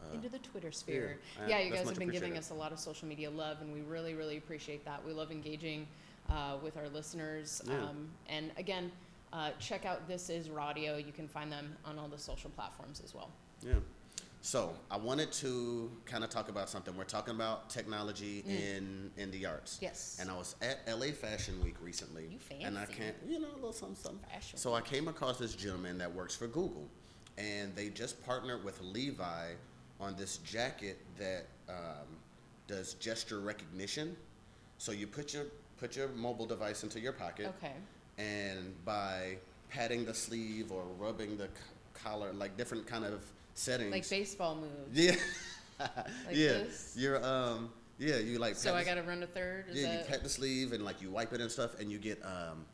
Uh, 0.03 0.15
into 0.15 0.29
the 0.29 0.39
Twitter 0.39 0.71
sphere. 0.71 1.19
uh, 1.41 1.47
Yeah, 1.49 1.61
you 1.61 1.73
guys 1.73 1.89
have 1.89 1.99
been 1.99 2.11
giving 2.11 2.37
us 2.37 2.51
a 2.51 2.55
lot 2.55 2.73
of 2.73 2.79
social 2.79 3.09
media 3.09 3.31
love, 3.31 3.63
and 3.63 3.73
we 3.73 3.81
really, 3.81 4.15
really 4.15 4.37
appreciate 4.37 4.85
that. 4.85 5.05
We 5.07 5.13
love 5.13 5.31
engaging 5.31 5.87
uh, 6.29 6.57
with 6.63 6.77
our 6.77 6.89
listeners. 6.89 7.63
Yeah. 7.67 7.75
Um, 7.77 8.09
and 8.29 8.51
again, 8.59 8.93
uh, 9.35 9.51
check 9.59 9.85
out 9.85 10.07
This 10.07 10.31
Is 10.31 10.49
Radio. 10.49 10.97
You 10.97 11.13
can 11.13 11.27
find 11.27 11.51
them 11.51 11.77
on 11.85 11.99
all 11.99 12.09
the 12.09 12.19
social 12.19 12.51
platforms 12.51 13.03
as 13.05 13.15
well. 13.15 13.31
Yeah. 13.67 13.75
So 14.41 14.75
I 14.91 14.99
wanted 14.99 15.33
to 15.33 15.91
kind 16.05 16.23
of 16.23 16.31
talk 16.31 16.51
about 16.51 16.69
something. 16.69 16.95
We're 16.97 17.05
talking 17.05 17.35
about 17.35 17.71
technology 17.71 18.45
in 18.47 19.11
in 19.17 19.31
the 19.31 19.47
arts. 19.47 19.79
Mm. 19.79 19.83
Yes. 19.83 20.19
And 20.21 20.31
I 20.31 20.37
was 20.37 20.55
at 20.63 20.81
LA 20.87 21.07
Fashion 21.07 21.63
Week 21.65 21.77
recently. 21.83 22.29
You 22.31 22.39
fancy. 22.39 22.65
And 22.65 22.79
I 22.79 22.85
can't, 22.85 23.17
you 23.27 23.41
know, 23.41 23.49
a 23.53 23.57
little 23.57 23.73
something, 23.73 23.97
something. 23.97 24.31
Fashion 24.31 24.59
So 24.59 24.75
I 24.75 24.83
came 24.83 25.09
across 25.09 25.39
this 25.39 25.55
gentleman 25.55 25.99
that 25.99 26.15
works 26.15 26.37
for 26.37 26.47
Google, 26.47 26.89
and 27.39 27.75
they 27.75 27.89
just 27.89 28.25
partnered 28.25 28.63
with 28.63 28.81
Levi 28.83 29.55
on 29.99 30.15
this 30.17 30.37
jacket 30.39 30.99
that 31.19 31.47
um, 31.69 32.07
does 32.69 32.95
gesture 32.95 33.41
recognition. 33.41 34.15
So 34.77 34.93
you 34.93 35.07
put 35.07 35.33
your 35.33 35.47
put 35.79 35.97
your 35.97 36.09
mobile 36.09 36.47
device 36.47 36.83
into 36.83 37.01
your 37.01 37.13
pocket, 37.15 37.47
Okay. 37.59 37.73
And 38.19 38.75
by 38.85 39.37
patting 39.69 40.05
the 40.05 40.15
sleeve 40.15 40.71
or 40.71 40.85
rubbing 40.99 41.37
the 41.37 41.47
c- 41.47 41.51
collar, 41.95 42.33
like 42.33 42.57
different 42.57 42.87
kind 42.87 43.05
of 43.05 43.25
settings. 43.55 43.93
Like 43.93 44.09
baseball 44.09 44.57
moves. 44.57 44.73
yeah, 44.93 45.17
yeah. 46.31 46.33
this? 46.33 46.95
You're 46.97 47.25
um, 47.25 47.71
yeah. 47.99 48.17
You 48.19 48.39
like. 48.39 48.57
So 48.57 48.75
I 48.75 48.85
got 48.85 48.95
to 48.95 49.03
run 49.03 49.23
a 49.23 49.27
third. 49.27 49.67
Is 49.71 49.83
yeah, 49.83 49.99
you 49.99 50.05
pat 50.05 50.23
the 50.23 50.29
sleeve 50.29 50.73
and 50.73 50.85
like 50.85 51.03
you 51.03 51.11
wipe 51.11 51.33
it 51.33 51.41
and 51.41 51.51
stuff, 51.51 51.79
and 51.81 51.91
you 51.91 51.99
get 51.99 52.23
um, 52.25 52.65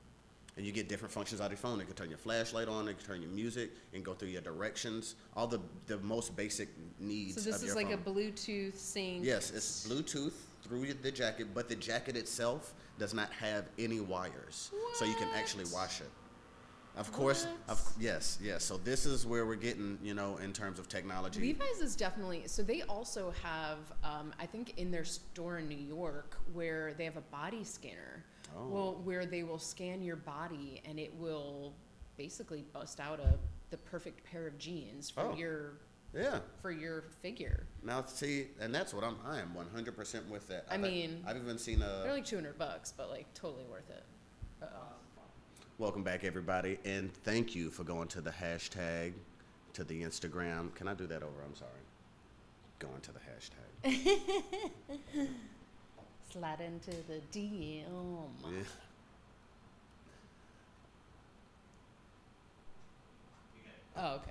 and 0.56 0.66
you 0.66 0.73
get 0.73 0.88
different 0.88 1.12
functions 1.12 1.40
out 1.40 1.47
of 1.47 1.52
your 1.52 1.59
phone. 1.59 1.80
It 1.80 1.87
can 1.87 1.94
turn 1.94 2.09
your 2.11 2.18
flashlight 2.18 2.68
on, 2.68 2.88
it 2.88 2.99
can 2.99 3.06
turn 3.06 3.23
your 3.23 3.30
music, 3.30 3.70
and 3.94 4.04
go 4.04 4.14
through 4.14 4.28
your 4.28 4.42
directions. 4.42 5.14
All 5.37 5.47
the 5.47 5.61
the 5.87 5.99
most 5.99 6.37
basic 6.37 6.68
needs. 6.99 7.42
so? 7.42 7.50
This 7.50 7.62
is 7.62 7.75
like 7.75 7.90
phone. 7.90 7.94
a 7.94 8.11
Bluetooth 8.11 8.76
sync. 8.76 9.25
Yes, 9.25 9.52
it's 9.52 9.88
Bluetooth 9.88 10.35
through 10.62 10.95
the 10.95 11.11
jacket, 11.11 11.49
but 11.55 11.69
the 11.69 11.76
jacket 11.76 12.17
itself 12.17 12.75
does 12.99 13.14
not 13.14 13.31
have 13.33 13.69
any 13.79 14.00
wires, 14.00 14.71
so 14.95 15.05
you 15.05 15.14
can 15.14 15.29
actually 15.35 15.64
wash 15.73 16.00
it. 16.00 16.11
Of 16.97 17.12
course, 17.12 17.47
of 17.69 17.81
yes, 17.99 18.38
yes. 18.43 18.64
So 18.64 18.76
this 18.76 19.07
is 19.07 19.25
where 19.25 19.47
we're 19.47 19.55
getting, 19.55 19.97
you 20.02 20.12
know, 20.12 20.38
in 20.38 20.52
terms 20.52 20.79
of 20.79 20.88
technology. 20.88 21.40
Levi's 21.40 21.81
is 21.81 21.95
definitely 21.95 22.43
so. 22.47 22.62
They 22.62 22.83
also 22.83 23.33
have, 23.43 23.79
um, 24.02 24.35
I 24.40 24.47
think, 24.47 24.76
in 24.76 24.90
their 24.90 25.05
store 25.05 25.59
in 25.59 25.69
New 25.69 25.79
York, 25.79 26.37
where 26.52 26.93
they 26.95 27.05
have 27.05 27.17
a 27.17 27.23
body 27.23 27.62
scanner. 27.62 28.25
Oh. 28.57 28.69
Well, 28.69 29.00
where 29.05 29.25
they 29.25 29.45
will 29.45 29.61
scan 29.61 30.02
your 30.02 30.17
body 30.17 30.83
and 30.85 30.99
it 30.99 31.14
will 31.14 31.73
basically 32.17 32.64
bust 32.73 32.99
out 32.99 33.21
a 33.21 33.38
the 33.71 33.76
perfect 33.76 34.25
pair 34.25 34.49
of 34.49 34.59
jeans 34.59 35.09
for 35.09 35.21
Oh. 35.21 35.37
your 35.37 35.75
Yeah. 36.14 36.40
for 36.61 36.71
your 36.73 37.05
figure. 37.23 37.64
Now 37.85 38.05
see, 38.05 38.49
and 38.61 38.75
that's 38.75 38.93
what 38.93 39.05
I'm. 39.05 39.17
I 39.25 39.38
am 39.40 39.52
100% 39.55 40.29
with 40.29 40.49
that. 40.49 40.67
I 40.69 40.75
I've- 40.75 40.83
mean, 40.83 41.23
I've 41.26 41.37
even 41.37 41.57
seen 41.59 41.83
a. 41.83 42.00
They're 42.02 42.12
like 42.12 42.25
two 42.25 42.37
hundred 42.37 42.59
bucks, 42.59 42.93
but 42.97 43.11
like 43.11 43.33
totally 43.35 43.64
worth 43.71 43.88
it. 43.90 44.02
Uh-oh. 44.62 44.95
Welcome 45.79 46.02
back, 46.02 46.25
everybody, 46.25 46.79
and 46.85 47.12
thank 47.25 47.55
you 47.55 47.71
for 47.71 47.85
going 47.85 48.09
to 48.09 48.21
the 48.21 48.31
hashtag, 48.31 49.12
to 49.73 49.85
the 49.85 50.02
Instagram. 50.02 50.75
Can 50.75 50.88
I 50.88 50.95
do 50.95 51.07
that 51.07 51.23
over? 51.23 51.43
I'm 51.47 51.55
sorry. 51.55 51.71
Going 52.81 53.00
to 53.02 53.12
the 53.12 53.21
hashtag. 53.21 54.49
Slide 56.33 56.61
into 56.61 56.90
the 56.90 57.21
DM. 57.33 57.85
Yeah. 58.45 58.62
Oh, 63.97 64.14
okay. 64.17 64.31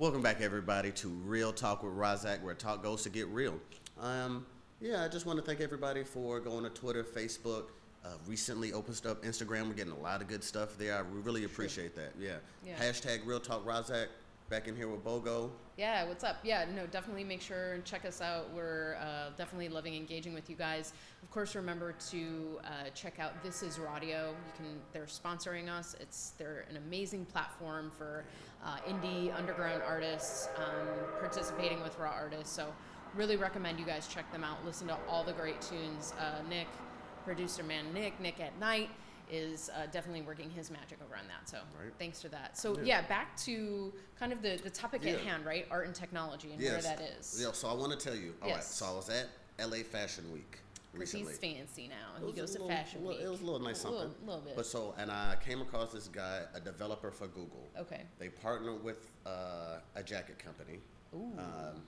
Welcome 0.00 0.22
back, 0.22 0.40
everybody, 0.40 0.90
to 0.90 1.08
Real 1.08 1.52
Talk 1.52 1.84
with 1.84 1.92
Razak, 1.92 2.42
where 2.42 2.52
talk 2.54 2.82
goes 2.82 3.04
to 3.04 3.10
get 3.10 3.28
real. 3.28 3.54
Um, 4.00 4.44
yeah, 4.80 5.04
I 5.04 5.08
just 5.08 5.24
want 5.24 5.38
to 5.38 5.44
thank 5.44 5.60
everybody 5.60 6.02
for 6.02 6.40
going 6.40 6.64
to 6.64 6.70
Twitter, 6.70 7.04
Facebook. 7.04 7.66
Uh, 8.04 8.08
recently 8.26 8.72
opened 8.72 9.00
up 9.06 9.22
Instagram. 9.22 9.68
We're 9.68 9.74
getting 9.74 9.92
a 9.92 9.98
lot 10.00 10.20
of 10.20 10.26
good 10.26 10.42
stuff 10.42 10.76
there. 10.78 10.96
I 10.96 11.02
really 11.22 11.44
appreciate 11.44 11.94
that. 11.94 12.10
Yeah. 12.18 12.38
Yeah. 12.66 12.74
Hashtag 12.76 13.24
Real 13.24 13.38
Talk 13.38 13.64
Razak. 13.64 14.08
Back 14.50 14.68
in 14.68 14.76
here 14.76 14.88
with 14.88 15.02
Bogo. 15.02 15.50
Yeah, 15.78 16.06
what's 16.06 16.22
up? 16.22 16.36
Yeah, 16.44 16.66
no, 16.76 16.86
definitely 16.86 17.24
make 17.24 17.40
sure 17.40 17.72
and 17.72 17.84
check 17.84 18.04
us 18.04 18.20
out. 18.20 18.52
We're 18.54 18.96
uh, 19.00 19.30
definitely 19.38 19.70
loving 19.70 19.94
engaging 19.94 20.34
with 20.34 20.50
you 20.50 20.54
guys. 20.54 20.92
Of 21.22 21.30
course, 21.30 21.54
remember 21.54 21.94
to 22.10 22.60
uh, 22.62 22.90
check 22.94 23.18
out 23.18 23.42
This 23.42 23.62
Is 23.62 23.78
Radio. 23.78 24.34
You 24.46 24.52
can, 24.54 24.66
they're 24.92 25.06
sponsoring 25.06 25.70
us. 25.70 25.96
It's 25.98 26.34
they're 26.36 26.66
an 26.68 26.76
amazing 26.76 27.24
platform 27.24 27.90
for 27.96 28.26
uh, 28.62 28.76
indie 28.86 29.34
underground 29.34 29.82
artists 29.82 30.50
um, 30.58 30.88
participating 31.20 31.82
with 31.82 31.98
raw 31.98 32.12
artists. 32.12 32.54
So, 32.54 32.72
really 33.14 33.36
recommend 33.36 33.80
you 33.80 33.86
guys 33.86 34.06
check 34.06 34.30
them 34.30 34.44
out. 34.44 34.62
Listen 34.66 34.88
to 34.88 34.98
all 35.08 35.24
the 35.24 35.32
great 35.32 35.62
tunes. 35.62 36.12
Uh, 36.20 36.46
Nick, 36.50 36.68
producer 37.24 37.62
man 37.62 37.94
Nick, 37.94 38.20
Nick 38.20 38.40
at 38.40 38.58
Night 38.60 38.90
is 39.30 39.70
uh, 39.70 39.86
definitely 39.90 40.22
working 40.22 40.50
his 40.50 40.70
magic 40.70 40.98
over 41.04 41.16
on 41.16 41.26
that. 41.28 41.48
So 41.48 41.58
Right. 41.80 41.92
thanks 41.98 42.20
for 42.22 42.28
that. 42.28 42.56
So 42.58 42.76
Yeah. 42.78 42.84
yeah, 43.00 43.02
back 43.08 43.36
to 43.38 43.92
kind 44.18 44.32
of 44.32 44.42
the, 44.42 44.56
the 44.62 44.70
topic 44.70 45.02
Yeah. 45.04 45.12
at 45.12 45.20
hand, 45.20 45.44
right? 45.46 45.66
Art 45.70 45.86
and 45.86 45.94
technology 45.94 46.52
and 46.52 46.62
where 46.62 46.80
that 46.82 47.00
is. 47.00 47.40
Yeah, 47.40 47.52
so 47.52 47.68
I 47.68 47.74
want 47.74 47.98
to 47.98 47.98
tell 47.98 48.14
you. 48.16 48.34
All 48.42 48.48
right. 48.48 48.56
Yes. 48.56 48.74
So 48.74 48.86
I 48.86 48.92
was 48.92 49.08
at 49.10 49.28
LA 49.58 49.82
Fashion 49.82 50.30
Week 50.32 50.58
recently. 50.92 51.26
he's 51.32 51.38
fancy 51.38 51.88
now. 51.88 52.16
It 52.18 52.24
He 52.26 52.30
a 52.32 52.34
goes 52.34 52.50
to 52.52 52.62
little- 52.62 52.68
Fashion 52.68 53.00
little- 53.04 53.16
Week. 53.18 53.26
It 53.26 53.30
was 53.30 53.40
a 53.40 53.44
little 53.44 53.60
nice 53.60 53.78
A 53.78 53.80
something. 53.82 53.98
little, 54.00 54.16
little 54.26 54.40
bit. 54.42 54.56
But 54.56 54.66
so, 54.66 54.94
and 54.98 55.10
I 55.10 55.36
came 55.44 55.60
across 55.60 55.92
this 55.92 56.08
guy, 56.08 56.42
a 56.54 56.60
developer 56.60 57.10
for 57.10 57.26
Google. 57.28 57.68
okay. 57.78 58.06
They 58.18 58.28
partnered 58.28 58.82
with 58.84 59.10
uh, 59.26 59.78
a 59.94 60.02
jacket 60.02 60.38
company. 60.38 60.80
Ooh. 61.14 61.32
Um, 61.38 61.82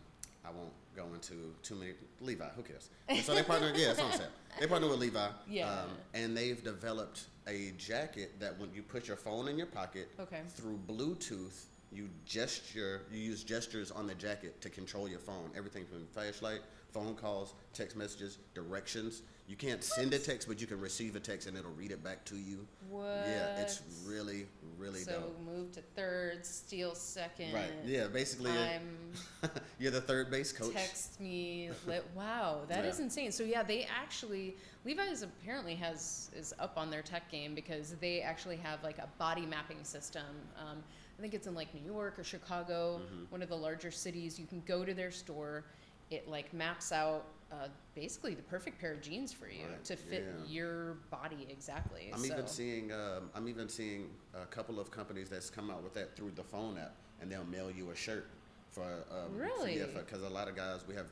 I 0.47 0.51
won't 0.51 0.73
go 0.95 1.07
into 1.15 1.53
too 1.63 1.75
many. 1.75 1.93
Levi, 2.21 2.45
who 2.57 2.63
cares? 2.63 2.89
And 3.09 3.19
so 3.25 3.35
they 3.35 3.43
partnered. 3.43 3.77
yeah, 3.77 3.89
that's 3.89 3.99
what 4.01 4.13
I'm 4.13 4.19
saying. 4.19 4.31
They 4.61 4.67
partnered 4.67 4.91
with 4.91 5.01
Levi. 5.01 5.27
Yeah. 5.49 5.69
Um, 5.71 5.91
and 6.15 6.37
they've 6.37 6.63
developed 6.63 7.25
a 7.47 7.73
jacket 7.79 8.39
that 8.41 8.59
when 8.59 8.73
you 8.75 8.83
put 8.83 9.09
your 9.09 9.17
phone 9.17 9.49
in 9.49 9.59
your 9.59 9.67
pocket, 9.67 10.09
Okay. 10.21 10.41
through 10.49 10.79
Bluetooth, 10.89 11.65
you 11.93 12.09
gesture. 12.25 13.03
You 13.13 13.19
use 13.19 13.45
gestures 13.45 13.91
on 13.91 14.07
the 14.07 14.15
jacket 14.15 14.61
to 14.63 14.71
control 14.71 15.09
your 15.09 15.19
phone. 15.21 15.51
Everything 15.57 15.85
from 15.87 16.07
flashlight, 16.13 16.61
phone 16.97 17.15
calls, 17.15 17.53
text 17.75 17.95
messages, 17.97 18.39
directions. 18.55 19.23
You 19.49 19.55
can't 19.55 19.85
send 19.85 20.13
a 20.15 20.19
text, 20.19 20.49
but 20.49 20.61
you 20.61 20.67
can 20.67 20.81
receive 20.81 21.15
a 21.15 21.21
text 21.21 21.47
and 21.47 21.57
it'll 21.57 21.71
read 21.73 21.93
it 21.93 22.03
back 22.03 22.25
to 22.27 22.37
you. 22.37 22.67
what? 22.89 23.05
Yeah, 23.29 23.61
it's 23.61 23.83
really, 24.05 24.47
really 24.79 25.01
so 25.01 25.13
dope. 25.13 25.41
move 25.45 25.73
to 25.73 25.83
third, 25.95 26.45
steal 26.45 26.95
second. 26.95 27.53
Right. 27.53 27.71
Yeah. 27.85 28.07
Basically, 28.09 28.51
I'm 28.51 29.51
you're 29.79 29.93
the 29.93 30.01
third 30.01 30.31
base 30.31 30.53
coach. 30.53 30.73
text 30.73 31.21
me. 31.21 31.71
Let, 31.87 32.03
wow, 32.17 32.63
that 32.69 32.85
is 32.87 32.99
Yeah. 32.99 33.05
insane. 33.05 33.31
So 33.31 33.45
yeah, 33.45 33.63
they 33.63 33.85
actually 33.85 34.57
Levi's 34.85 35.23
apparently 35.23 35.75
has 35.77 36.31
is 36.35 36.55
up 36.59 36.73
on 36.77 36.91
their 36.91 37.03
tech 37.03 37.31
game 37.31 37.55
because 37.55 37.95
they 38.01 38.23
actually 38.23 38.57
have 38.57 38.83
like 38.83 38.99
a 38.99 39.09
body 39.19 39.45
mapping 39.47 39.85
system. 39.85 40.25
Um, 40.59 40.83
I 41.19 41.23
think 41.23 41.35
it's 41.35 41.47
in 41.47 41.55
like 41.55 41.73
New 41.75 41.85
York 41.85 42.19
or 42.19 42.25
Chicago, 42.25 43.01
Mm-hmm. 43.05 43.25
one 43.29 43.43
of 43.43 43.49
the 43.49 43.57
larger 43.57 43.91
cities. 43.93 44.41
You 44.41 44.47
can 44.47 44.63
go 44.67 44.85
to 44.85 44.93
their 44.95 45.11
store. 45.13 45.65
It 46.11 46.29
like 46.29 46.53
maps 46.55 46.93
out 46.93 47.25
uh, 47.53 47.69
basically 47.95 48.35
the 48.35 48.43
perfect 48.43 48.81
pair 48.81 48.93
of 48.93 49.01
jeans 49.01 49.33
for 49.33 49.49
you 49.49 49.65
Right, 49.69 49.85
to 49.85 49.97
fit 49.97 50.25
yeah. 50.27 50.45
your 50.53 50.95
body 51.11 51.47
exactly. 51.51 52.11
I'm 52.13 52.19
so, 52.21 52.33
even 52.33 52.47
seeing 52.47 52.93
um, 52.93 53.31
I'm 53.35 53.49
even 53.49 53.69
seeing 53.69 54.11
a 54.35 54.47
couple 54.47 54.79
of 54.81 54.91
companies 54.91 55.29
that's 55.29 55.51
come 55.51 55.71
out 55.71 55.83
with 55.83 55.95
that 55.95 56.17
through 56.17 56.33
the 56.35 56.43
phone 56.45 56.77
app, 56.79 56.95
and 57.21 57.31
they'll 57.31 57.45
mail 57.45 57.71
you 57.71 57.91
a 57.91 57.97
shirt 57.97 58.29
for 58.71 58.83
um, 59.11 59.37
Really? 59.37 59.81
because 59.95 60.23
a 60.23 60.29
lot 60.29 60.49
of 60.49 60.57
guys 60.57 60.81
we 60.89 60.95
have 60.95 61.07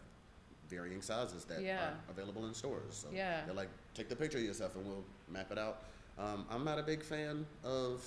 varying 0.68 1.02
sizes 1.02 1.44
that 1.44 1.62
Yeah. 1.62 1.88
are 1.90 1.94
available 2.10 2.46
in 2.46 2.54
stores. 2.54 2.82
So 2.94 3.08
Yeah. 3.12 3.44
they're 3.46 3.54
like, 3.54 3.68
take 3.94 4.08
the 4.08 4.16
picture 4.16 4.38
of 4.38 4.44
yourself 4.44 4.74
and 4.76 4.84
we'll 4.86 5.04
map 5.28 5.50
it 5.52 5.58
out. 5.58 5.82
Um, 6.18 6.46
I'm 6.50 6.64
not 6.64 6.78
a 6.78 6.82
big 6.82 7.02
fan 7.02 7.44
of 7.64 8.04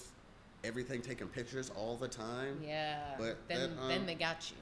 everything 0.63 1.01
taking 1.01 1.27
pictures 1.27 1.69
all 1.77 1.95
the 1.97 2.07
time. 2.07 2.59
yeah. 2.63 3.15
But 3.17 3.37
then 3.47 3.75
that, 3.75 3.87
then 3.87 3.99
um, 4.01 4.05
they 4.05 4.15
got 4.15 4.49
you. 4.51 4.57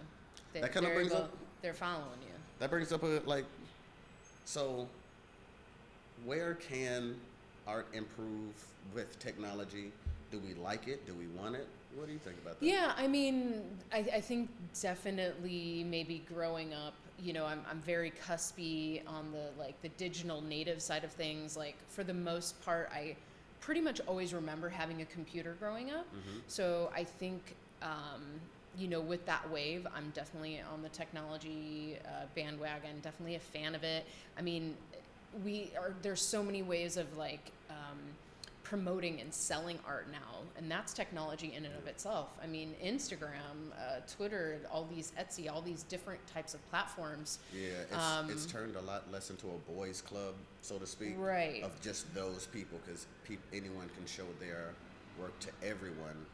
They, 0.53 0.61
that 0.61 0.71
kinda 0.73 0.89
brings 0.89 1.11
go- 1.11 1.17
up- 1.19 1.37
They're 1.65 1.73
following 1.73 2.21
you. 2.21 2.33
That 2.59 2.69
brings 2.69 2.93
up 2.93 3.01
a 3.01 3.23
like, 3.25 3.45
so 4.45 4.87
where 6.23 6.53
can 6.53 7.15
art 7.65 7.87
improve 7.91 8.53
with 8.93 9.17
technology? 9.17 9.91
Do 10.29 10.37
we 10.37 10.53
like 10.53 10.87
it? 10.87 11.07
Do 11.07 11.15
we 11.15 11.25
want 11.25 11.55
it? 11.55 11.67
What 11.95 12.05
do 12.05 12.13
you 12.13 12.19
think 12.19 12.37
about 12.37 12.59
that? 12.59 12.65
Yeah, 12.67 12.93
I 12.95 13.07
mean, 13.07 13.63
I, 13.91 14.05
I 14.13 14.21
think 14.21 14.51
definitely 14.79 15.83
maybe 15.89 16.21
growing 16.31 16.75
up, 16.75 16.93
you 17.19 17.33
know, 17.33 17.47
I'm, 17.47 17.61
I'm 17.67 17.81
very 17.81 18.13
cuspy 18.27 19.01
on 19.07 19.31
the 19.31 19.49
like 19.59 19.81
the 19.81 19.89
digital 19.89 20.41
native 20.41 20.83
side 20.83 21.03
of 21.03 21.11
things. 21.11 21.57
Like 21.57 21.77
for 21.87 22.03
the 22.03 22.13
most 22.13 22.63
part, 22.63 22.91
I 22.93 23.15
pretty 23.59 23.81
much 23.81 24.01
always 24.01 24.35
remember 24.35 24.69
having 24.69 25.01
a 25.01 25.05
computer 25.05 25.55
growing 25.59 25.89
up. 25.89 26.05
Mhm. 26.13 26.41
So 26.45 26.91
I 26.93 27.03
think, 27.03 27.55
um, 27.81 28.21
you 28.77 28.87
know, 28.87 29.01
with 29.01 29.25
that 29.25 29.49
wave, 29.51 29.87
I'm 29.95 30.11
definitely 30.15 30.61
on 30.73 30.81
the 30.81 30.89
technology 30.89 31.97
uh, 32.05 32.25
bandwagon. 32.35 32.99
Definitely 33.01 33.35
a 33.35 33.39
fan 33.39 33.75
of 33.75 33.83
it. 33.83 34.05
I 34.37 34.41
mean, 34.41 34.75
we 35.43 35.71
are. 35.79 35.93
There's 36.01 36.21
so 36.21 36.43
many 36.43 36.61
ways 36.63 36.97
of 36.97 37.17
like. 37.17 37.51
Um, 37.69 37.97
promoting 38.63 39.21
and 39.21 39.31
selling 39.31 39.77
art 39.87 40.07
now 40.11 40.39
and 40.57 40.71
that's 40.71 40.91
technology 40.91 41.53
in 41.55 41.65
and 41.65 41.75
of 41.77 41.85
itself 41.85 42.29
i 42.43 42.47
mean 42.47 42.73
instagram 42.83 43.69
uh, 43.77 43.99
twitter 44.11 44.57
all 44.73 44.87
these 44.91 45.13
etsy 45.19 45.47
all 45.51 45.61
these 45.61 45.83
different 45.83 46.19
types 46.25 46.55
of 46.55 46.69
platforms 46.71 47.37
Yeah, 47.53 47.67
it's, 47.91 47.95
Um, 47.95 48.27
it's 48.31 48.47
turned 48.47 48.75
a 48.75 48.81
lot 48.81 49.03
less 49.11 49.29
into 49.29 49.45
a 49.51 49.71
boys' 49.71 50.01
club, 50.01 50.33
so 50.61 50.79
to 50.79 50.87
speak, 50.87 51.13
Right. 51.15 51.61
of 51.61 51.79
just 51.79 52.11
those 52.15 52.47
people, 52.47 52.79
because 52.83 53.05
peop- 53.23 53.39
anyone 53.53 53.87
can 53.95 54.07
show 54.07 54.25
their 54.39 54.73
work 55.19 55.37
to 55.41 55.49
everyone 55.63 56.25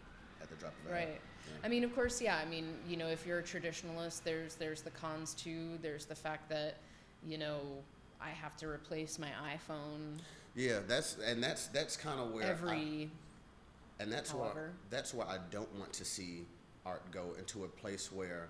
at 0.41 0.50
the 0.50 0.55
drop 0.55 0.74
of 0.86 0.91
a 0.91 0.95
hat. 0.95 1.07
right 1.07 1.21
i 1.63 1.67
mean 1.67 1.83
of 1.83 1.93
course 1.93 2.21
yeah 2.21 2.38
i 2.38 2.45
mean 2.45 2.74
you 2.88 2.98
know 2.98 3.07
if 3.07 3.25
you're 3.25 3.39
a 3.39 3.43
traditionalist 3.43 4.24
there's 4.24 4.55
there's 4.55 4.81
the 4.81 4.89
cons 4.91 5.33
too 5.33 5.77
there's 5.81 6.05
the 6.05 6.15
fact 6.15 6.50
that 6.50 6.77
you 7.25 7.38
know 7.38 7.60
i 8.21 8.29
have 8.29 8.55
to 8.57 8.67
replace 8.67 9.17
my 9.19 9.29
iphone 9.53 10.17
Yeah, 10.55 10.79
that's 10.88 11.17
and 11.25 11.41
that's 11.41 11.67
that's 11.67 11.95
kind 11.98 12.19
of 12.19 12.31
where 12.31 12.45
I, 12.45 12.50
every 12.50 13.10
and 14.00 14.12
that's 14.12 14.33
why 14.33 14.50
that's 14.89 15.13
why 15.13 15.25
I 15.25 15.38
don't 15.51 15.71
want 15.79 15.93
to 15.93 16.03
see 16.05 16.45
art 16.86 17.03
go 17.12 17.36
into 17.38 17.63
a 17.65 17.67
place 17.67 18.12
where 18.12 18.50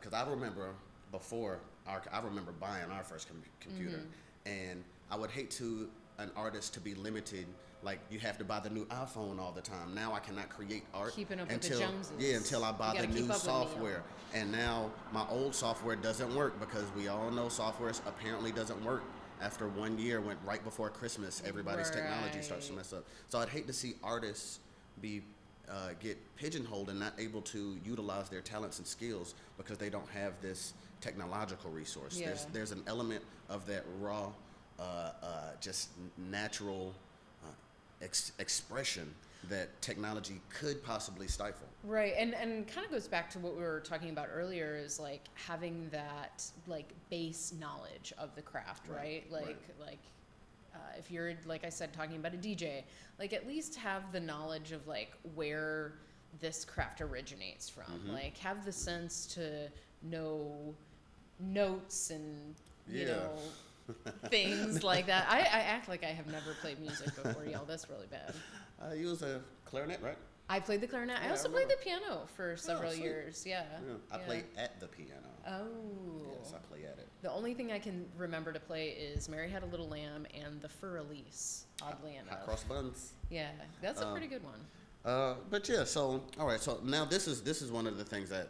because 0.00 0.12
I 0.14 0.28
remember 0.30 0.70
before 1.10 1.58
our 1.86 2.00
I 2.12 2.20
remember 2.20 2.52
buying 2.52 2.90
our 2.90 3.02
first 3.04 3.28
com- 3.28 3.42
computer 3.60 3.98
Mm-hmm. 3.98 4.48
and 4.70 4.84
I 5.10 5.16
would 5.16 5.30
hate 5.30 5.50
to 5.52 5.90
an 6.18 6.30
artist 6.36 6.72
to 6.74 6.80
be 6.80 6.94
limited. 6.94 7.46
Like 7.82 7.98
you 8.10 8.18
have 8.20 8.38
to 8.38 8.44
buy 8.44 8.60
the 8.60 8.70
new 8.70 8.84
iPhone 8.86 9.40
all 9.40 9.52
the 9.52 9.60
time. 9.60 9.94
Now 9.94 10.12
I 10.12 10.20
cannot 10.20 10.48
create 10.48 10.84
art 10.94 11.14
Keeping 11.14 11.40
up 11.40 11.48
with 11.50 11.60
the 11.62 11.66
until 11.74 11.80
Joneses. 11.90 12.12
yeah 12.18 12.36
until 12.36 12.64
I 12.64 12.72
buy 12.72 12.92
the 12.92 12.98
new 12.98 13.02
up 13.02 13.08
with 13.08 13.16
me, 13.18 13.26
yo. 13.28 13.34
software. 13.34 14.02
And 14.34 14.52
now 14.52 14.90
my 15.12 15.26
old 15.28 15.54
software 15.54 15.96
doesn't 15.96 16.34
work 16.34 16.58
because 16.60 16.84
we 16.96 17.08
all 17.08 17.30
know 17.30 17.48
software 17.48 17.92
apparently 18.06 18.52
doesn't 18.52 18.82
work. 18.84 19.02
After 19.40 19.66
one 19.68 19.98
year, 19.98 20.20
went 20.20 20.38
right 20.46 20.62
before 20.62 20.88
Christmas, 20.90 21.42
everybody's 21.44 21.90
technology 21.90 22.40
starts 22.42 22.68
to 22.68 22.74
mess 22.74 22.92
up. 22.92 23.04
So 23.28 23.40
I'd 23.40 23.48
hate 23.48 23.66
to 23.66 23.72
see 23.72 23.94
artists 24.04 24.60
be 25.00 25.22
uh, 25.68 25.90
get 26.00 26.18
pigeonholed 26.36 26.90
and 26.90 27.00
not 27.00 27.14
able 27.18 27.40
to 27.42 27.76
utilize 27.84 28.28
their 28.28 28.40
talents 28.40 28.78
and 28.78 28.86
skills 28.86 29.34
because 29.56 29.78
they 29.78 29.90
don't 29.90 30.08
have 30.10 30.34
this 30.40 30.74
technological 31.00 31.70
resource. 31.72 32.16
There's 32.16 32.20
Yeah. 32.20 32.26
there's 32.52 32.70
there's 32.70 32.72
an 32.72 32.84
element 32.86 33.24
of 33.48 33.66
that 33.66 33.84
raw, 34.00 34.30
uh, 34.78 34.82
uh, 34.82 35.12
just 35.60 35.88
natural 36.16 36.94
ex- 38.02 38.32
expression 38.38 39.14
that 39.48 39.80
technology 39.82 40.40
could 40.50 40.82
possibly 40.84 41.26
stifle. 41.26 41.66
Right, 41.84 42.14
and 42.16 42.34
and 42.34 42.66
kind 42.68 42.84
of 42.84 42.92
goes 42.92 43.08
back 43.08 43.28
to 43.30 43.38
what 43.40 43.56
we 43.56 43.62
were 43.62 43.80
talking 43.80 44.10
about 44.10 44.28
earlier 44.32 44.76
is 44.76 45.00
like 45.00 45.22
having 45.34 45.88
that 45.90 46.44
like 46.66 46.92
base 47.10 47.52
knowledge 47.58 48.12
of 48.18 48.34
the 48.36 48.42
craft, 48.42 48.88
right? 48.88 49.24
Right, 49.30 49.32
Like 49.32 49.44
right. 49.46 49.80
like 49.88 49.98
uh, 50.74 50.78
if 50.98 51.10
you're 51.10 51.34
like 51.44 51.64
I 51.64 51.70
said 51.70 51.92
talking 51.92 52.16
about 52.16 52.34
a 52.34 52.38
DJ, 52.38 52.84
like 53.18 53.32
at 53.32 53.46
least 53.48 53.74
have 53.76 54.12
the 54.12 54.20
knowledge 54.20 54.70
of 54.72 54.86
like 54.86 55.12
where 55.34 55.94
this 56.40 56.64
craft 56.64 57.00
originates 57.00 57.68
from. 57.68 57.84
Mhm. 58.06 58.12
Like 58.12 58.38
have 58.38 58.64
the 58.64 58.72
sense 58.72 59.26
to 59.34 59.68
know 60.02 60.74
notes 61.40 62.10
and 62.10 62.54
you 62.88 63.00
Yeah. 63.00 63.14
know 63.16 63.38
things 64.28 64.82
like 64.82 65.06
that. 65.06 65.26
I, 65.28 65.38
I 65.40 65.60
act 65.60 65.88
like 65.88 66.04
I 66.04 66.08
have 66.08 66.26
never 66.26 66.54
played 66.60 66.80
music 66.80 67.14
before, 67.22 67.44
y'all. 67.44 67.64
That's 67.64 67.88
really 67.88 68.06
bad. 68.06 68.34
Uh, 68.80 68.94
you 68.94 69.08
was 69.08 69.22
a 69.22 69.40
clarinet, 69.64 70.00
right? 70.02 70.16
I 70.48 70.60
played 70.60 70.80
the 70.80 70.86
clarinet. 70.86 71.18
I 71.18 71.22
Yeah, 71.22 71.28
I 71.28 71.30
also 71.30 71.48
played 71.48 71.68
the 71.68 71.76
piano 71.82 72.22
for 72.36 72.56
several 72.56 72.90
sweet. 72.90 73.02
years. 73.02 73.44
Yeah. 73.46 73.62
Yeah. 73.86 73.94
I 74.10 74.18
yeah. 74.18 74.24
play 74.26 74.44
at 74.58 74.80
the 74.80 74.86
piano. 74.88 75.28
Oh. 75.46 76.36
Yes, 76.38 76.52
I 76.54 76.58
play 76.66 76.84
at 76.84 76.98
it. 76.98 77.08
The 77.22 77.30
only 77.30 77.54
thing 77.54 77.72
I 77.72 77.78
can 77.78 78.04
remember 78.18 78.52
to 78.52 78.60
play 78.60 78.88
is 78.88 79.28
Mary 79.28 79.48
Had 79.48 79.62
a 79.62 79.66
Little 79.66 79.88
Lamb 79.88 80.26
and 80.34 80.60
the 80.60 80.68
Fur 80.68 80.98
Elise, 80.98 81.64
oddly 81.82 82.14
Hot 82.14 82.26
enough. 82.26 82.44
cross 82.44 82.64
buns. 82.64 83.12
Yeah, 83.30 83.48
that's 83.80 84.00
a 84.00 84.06
Um, 84.06 84.12
pretty 84.12 84.26
good 84.26 84.42
one. 84.44 84.60
Uh, 85.04 85.34
but 85.50 85.68
yeah, 85.68 85.84
so 85.84 86.22
all 86.38 86.46
right, 86.46 86.60
so 86.60 86.80
now 86.84 87.04
this 87.04 87.26
is 87.26 87.42
this 87.42 87.62
is 87.62 87.72
one 87.72 87.86
of 87.86 87.96
the 87.96 88.04
things 88.04 88.28
that, 88.28 88.48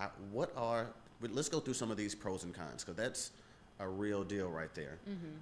I, 0.00 0.06
what 0.30 0.52
are 0.56 0.86
let's 1.20 1.48
go 1.48 1.60
through 1.60 1.74
some 1.74 1.90
of 1.90 1.96
these 1.96 2.14
pros 2.14 2.44
and 2.44 2.54
cons 2.54 2.84
because 2.84 2.96
that's 2.96 3.30
a 3.80 3.88
real 3.88 4.24
deal 4.24 4.48
right 4.48 4.74
there. 4.74 4.98
Mm-hmm. 5.08 5.36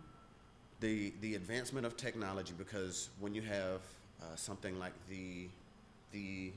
The 0.81 1.13
the 1.21 1.35
advancement 1.37 1.87
of 1.87 1.97
technology 1.97 2.53
because 2.57 3.11
when 3.21 3.35
you 3.35 3.43
have 3.43 3.81
uh, 4.23 4.35
something 4.37 4.79
like 4.79 4.93
the 5.09 5.49
the 6.13 6.53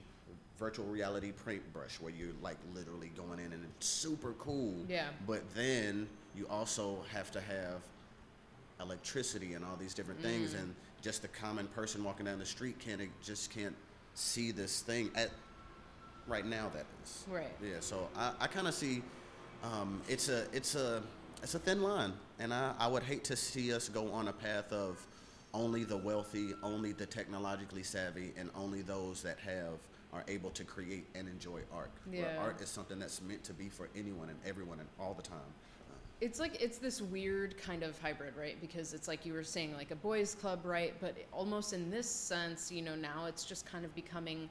virtual 0.60 0.86
reality 0.86 1.32
paintbrush 1.46 2.00
where 2.02 2.12
you're 2.12 2.34
like 2.42 2.58
literally 2.74 3.12
going 3.16 3.40
in 3.40 3.54
and 3.54 3.64
it's 3.78 3.86
super 3.88 4.34
cool. 4.40 4.74
Yeah. 4.90 5.08
But 5.28 5.44
then 5.56 6.08
you 6.36 6.48
also 6.50 6.98
have 7.14 7.32
to 7.32 7.42
have 7.42 7.82
electricity 8.80 9.54
and 9.54 9.66
all 9.66 9.76
these 9.76 9.94
different 9.94 10.22
things 10.22 10.54
Mm. 10.54 10.60
and 10.60 10.76
just 11.02 11.22
the 11.22 11.28
common 11.30 11.68
person 11.68 12.04
walking 12.04 12.26
down 12.26 12.38
the 12.40 12.46
street 12.46 12.78
can't 12.80 13.02
just 13.24 13.50
can't 13.50 13.76
see 14.14 14.52
this 14.52 14.82
thing 14.82 15.10
at 15.16 15.32
right 16.28 16.46
now 16.46 16.70
that 16.76 16.86
is 17.04 17.24
Right. 17.28 17.52
yeah 17.64 17.80
so 17.80 18.08
i, 18.16 18.34
I 18.40 18.48
kind 18.48 18.68
of 18.68 18.74
see 18.76 19.02
um, 19.64 20.00
it's 20.08 20.30
a 20.30 20.46
it's 20.54 20.76
a 20.76 21.02
it's 21.44 21.56
a 21.56 21.60
thin 21.60 21.82
line 21.82 22.14
and 22.40 22.54
I, 22.54 22.74
I 22.80 22.88
would 22.88 23.04
hate 23.04 23.24
to 23.26 23.36
see 23.36 23.74
us 23.74 23.90
go 23.90 24.12
on 24.12 24.28
a 24.28 24.34
path 24.34 24.72
of 24.72 25.06
only 25.54 25.84
the 25.84 25.98
wealthy 25.98 26.54
only 26.64 26.92
the 26.92 27.06
technologically 27.06 27.84
savvy 27.84 28.34
and 28.38 28.50
only 28.56 28.82
those 28.82 29.22
that 29.24 29.40
have 29.40 29.80
are 30.14 30.24
able 30.28 30.50
to 30.52 30.64
create 30.64 31.06
and 31.16 31.28
enjoy 31.28 31.62
art 31.74 31.92
where 32.06 32.20
Yeah. 32.34 32.40
art 32.42 32.62
is 32.62 32.70
something 32.70 33.00
that's 33.00 33.22
meant 33.22 33.44
to 33.46 33.54
be 33.54 33.70
for 33.70 33.90
anyone 33.96 34.30
and 34.30 34.40
everyone 34.46 34.80
and 34.80 34.90
all 35.00 35.14
the 35.14 35.24
time 35.24 35.54
It's 36.20 36.40
like 36.40 36.60
it's 36.62 36.80
this 36.80 37.00
weird 37.00 37.56
kind 37.60 37.84
of 37.84 38.00
hybrid, 38.02 38.36
right? 38.36 38.60
Because 38.60 38.96
it's 38.96 39.08
like 39.08 39.24
you 39.24 39.34
were 39.34 39.44
saying, 39.44 39.74
like 39.78 39.92
a 39.92 39.96
boys' 39.96 40.34
club, 40.34 40.66
right? 40.66 40.96
But 41.00 41.16
almost 41.32 41.74
in 41.74 41.92
this 41.92 42.10
sense, 42.10 42.72
you 42.72 42.82
know, 42.82 42.96
now 42.96 43.26
it's 43.28 43.46
just 43.46 43.68
kind 43.68 43.86
of 43.86 43.94
becoming 43.94 44.50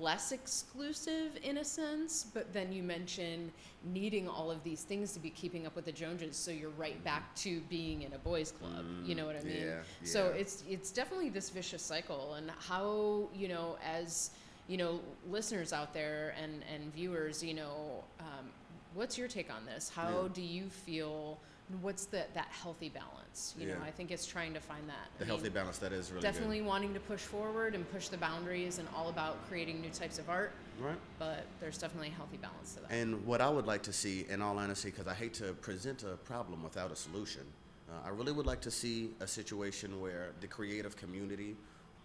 less 0.00 0.32
exclusive 0.32 1.38
in 1.42 1.58
a 1.58 1.64
sense. 1.64 2.26
But 2.34 2.52
then 2.52 2.72
you 2.72 2.82
mention 2.82 3.52
needing 3.84 4.28
all 4.28 4.50
of 4.50 4.62
these 4.64 4.82
things 4.82 5.12
to 5.12 5.20
be 5.20 5.30
keeping 5.30 5.66
up 5.66 5.76
with 5.76 5.84
the 5.84 5.92
Joneses, 5.92 6.36
so 6.36 6.50
you're 6.50 6.70
right 6.70 7.02
back 7.04 7.34
to 7.36 7.60
being 7.68 8.02
in 8.02 8.12
a 8.12 8.18
boys' 8.18 8.50
club. 8.52 8.84
you 9.04 9.14
know 9.14 9.26
what 9.26 9.36
I 9.36 9.42
mean? 9.42 9.60
yeah, 9.66 9.80
So 10.04 10.28
yeah. 10.30 10.40
it's 10.40 10.64
it's 10.68 10.90
definitely 10.90 11.30
this 11.30 11.50
vicious 11.50 11.82
cycle, 11.82 12.34
and 12.34 12.50
how 12.58 13.28
you 13.34 13.48
know 13.48 13.76
as 13.84 14.30
you 14.68 14.76
know 14.76 15.00
listeners 15.28 15.72
out 15.72 15.94
there 15.94 16.34
and 16.42 16.64
and 16.74 16.92
viewers, 16.92 17.42
you 17.42 17.54
know, 17.54 18.02
um, 18.20 18.46
what's 18.94 19.16
your 19.16 19.28
take 19.28 19.52
on 19.54 19.64
this? 19.66 19.88
How 19.88 20.22
Yeah. 20.22 20.28
do 20.32 20.42
you 20.42 20.68
feel? 20.68 21.38
What's 21.80 22.04
the 22.04 22.24
that 22.34 22.46
healthy 22.50 22.88
balance? 22.88 23.54
You 23.58 23.66
know, 23.66 23.78
I 23.84 23.90
think 23.90 24.12
it's 24.12 24.24
trying 24.24 24.54
to 24.54 24.60
find 24.60 24.88
that. 24.88 25.08
the 25.18 25.24
I 25.24 25.26
healthy 25.26 25.44
mean, 25.44 25.52
balance 25.52 25.78
that 25.78 25.92
is 25.92 26.12
really 26.12 26.22
Definitely 26.22 26.62
wanting 26.62 26.94
to 26.94 27.00
push 27.00 27.20
forward 27.20 27.74
and 27.74 27.90
push 27.90 28.06
the 28.08 28.16
boundaries 28.16 28.78
and 28.78 28.88
all 28.94 29.08
about 29.08 29.44
creating 29.48 29.80
new 29.80 29.90
types 29.90 30.20
of 30.20 30.30
art, 30.30 30.52
right 30.80 30.96
but 31.18 31.44
there's 31.60 31.76
definitely 31.76 32.08
a 32.08 32.12
healthy 32.12 32.36
balance 32.36 32.74
to 32.74 32.80
that. 32.82 32.92
And 32.92 33.24
what 33.26 33.40
I 33.40 33.48
would 33.48 33.66
like 33.66 33.82
to 33.82 33.92
see, 33.92 34.26
in 34.28 34.42
all 34.42 34.58
honesty, 34.58 34.90
because 34.90 35.08
I 35.08 35.14
hate 35.14 35.34
to 35.34 35.54
present 35.54 36.04
a 36.04 36.16
problem 36.18 36.62
without 36.62 36.92
a 36.92 36.96
solution, 36.96 37.42
uh, 37.88 38.06
I 38.06 38.10
really 38.10 38.32
would 38.32 38.46
like 38.46 38.60
to 38.60 38.70
see 38.70 39.10
a 39.20 39.26
situation 39.26 40.00
where 40.00 40.30
the 40.40 40.46
creative 40.46 40.96
community, 40.96 41.56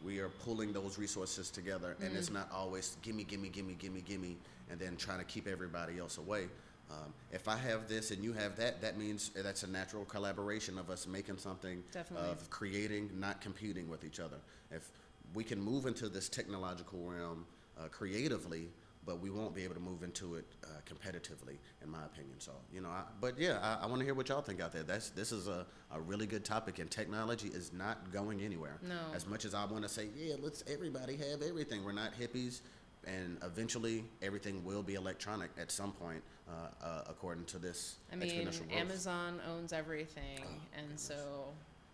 we 0.04 0.20
are 0.20 0.30
pulling 0.30 0.74
those 0.74 0.98
resources 0.98 1.52
together, 1.52 1.96
and 2.02 2.16
it's 2.18 2.32
not 2.32 2.50
always 2.52 2.98
gimme, 3.04 3.24
gimme, 3.24 3.50
gimme, 3.50 3.76
gimme, 3.76 4.02
gimme, 4.02 4.38
and 4.72 4.80
then 4.80 4.96
trying 4.98 5.20
to 5.20 5.26
keep 5.26 5.48
everybody 5.48 6.00
else 6.00 6.18
away. 6.18 6.48
Um, 6.92 7.14
if 7.32 7.48
I 7.48 7.56
have 7.58 7.88
this 7.88 8.12
and 8.12 8.24
you 8.24 8.34
have 8.34 8.56
that, 8.58 8.82
that 8.82 8.98
means 8.98 9.32
that's 9.36 9.64
a 9.64 9.68
natural 9.68 10.06
collaboration 10.06 10.78
of 10.78 10.90
us 10.90 11.08
making 11.08 11.38
something, 11.38 11.84
Definitely. 11.92 12.30
of 12.30 12.50
creating, 12.50 13.10
not 13.18 13.40
competing 13.40 13.90
with 13.90 14.04
each 14.04 14.20
other. 14.20 14.38
If 14.72 14.90
we 15.34 15.44
can 15.44 15.62
move 15.62 15.86
into 15.86 16.10
this 16.10 16.28
technological 16.28 17.00
realm 17.00 17.46
uh, 17.80 17.88
creatively, 17.88 18.68
but 19.06 19.20
we 19.20 19.30
won't 19.30 19.56
be 19.56 19.64
able 19.64 19.74
to 19.74 19.80
move 19.80 20.04
into 20.04 20.36
it 20.36 20.46
uh, 20.64 20.68
competitively, 20.86 21.58
in 21.82 21.90
my 21.90 22.04
opinion. 22.06 22.40
So, 22.40 22.52
you 22.72 22.82
know, 22.82 22.90
I, 22.90 23.04
but 23.20 23.40
yeah, 23.40 23.58
I, 23.62 23.84
I 23.84 23.88
want 23.88 24.00
to 24.00 24.06
hear 24.06 24.14
what 24.14 24.30
y'all 24.30 24.42
think 24.42 24.62
out 24.62 24.72
there. 24.72 24.84
That's 24.84 25.10
this 25.10 25.32
is 25.32 25.48
a, 25.48 25.66
a 25.92 26.00
really 26.00 26.28
good 26.28 26.46
topic, 26.46 26.78
and 26.80 26.90
technology 26.92 27.48
is 27.48 27.74
not 27.74 28.12
going 28.12 28.42
anywhere. 28.42 28.78
No. 28.88 29.00
As 29.16 29.26
much 29.26 29.46
as 29.46 29.56
I 29.56 29.66
want 29.66 29.84
to 29.84 29.90
say, 29.90 30.10
yeah, 30.16 30.36
let's 30.40 30.64
everybody 30.72 31.16
have 31.18 31.42
everything. 31.42 31.84
We're 31.84 31.94
not 31.94 32.12
hippies, 32.14 32.62
and 33.06 33.38
eventually 33.44 34.04
everything 34.22 34.64
will 34.64 34.84
be 34.84 34.96
electronic 34.96 35.50
at 35.60 35.72
some 35.72 35.92
point, 35.94 36.22
uh, 36.50 36.86
uh, 36.86 37.04
according 37.08 37.46
to 37.46 37.58
this 37.60 37.96
I 38.12 38.16
mean. 38.16 38.48
Amazon 38.72 39.40
owns 39.50 39.74
everything, 39.74 40.40
Oh, 40.44 40.50
and 40.78 40.82
goodness. 40.88 41.02
so 41.02 41.46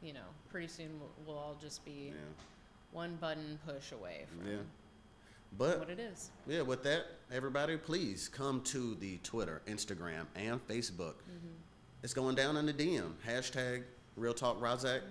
you 0.01 0.13
know, 0.13 0.19
pretty 0.49 0.67
soon 0.67 0.99
we'll, 0.99 1.09
we'll 1.25 1.37
all 1.37 1.57
just 1.59 1.83
be 1.83 2.07
Yeah. 2.09 2.13
one 2.91 3.15
button 3.15 3.57
push 3.65 3.91
away 3.91 4.25
from 4.29 4.47
Yeah. 4.47 4.57
But 5.57 5.79
what 5.79 5.89
it 5.89 5.99
is. 5.99 6.29
Yeah, 6.45 6.61
with 6.61 6.83
that, 6.83 7.05
everybody, 7.31 7.77
please 7.77 8.27
come 8.27 8.61
to 8.65 8.95
the 8.95 9.17
Twitter, 9.19 9.61
Instagram, 9.65 10.25
and 10.35 10.65
Facebook. 10.67 11.15
It's 12.03 12.13
going 12.13 12.35
down 12.35 12.57
in 12.57 12.65
the 12.65 12.73
DM. 12.73 13.13
Hashtag 13.25 13.83
Real 14.17 14.33
Talk 14.33 14.59
Razak. 14.59 15.01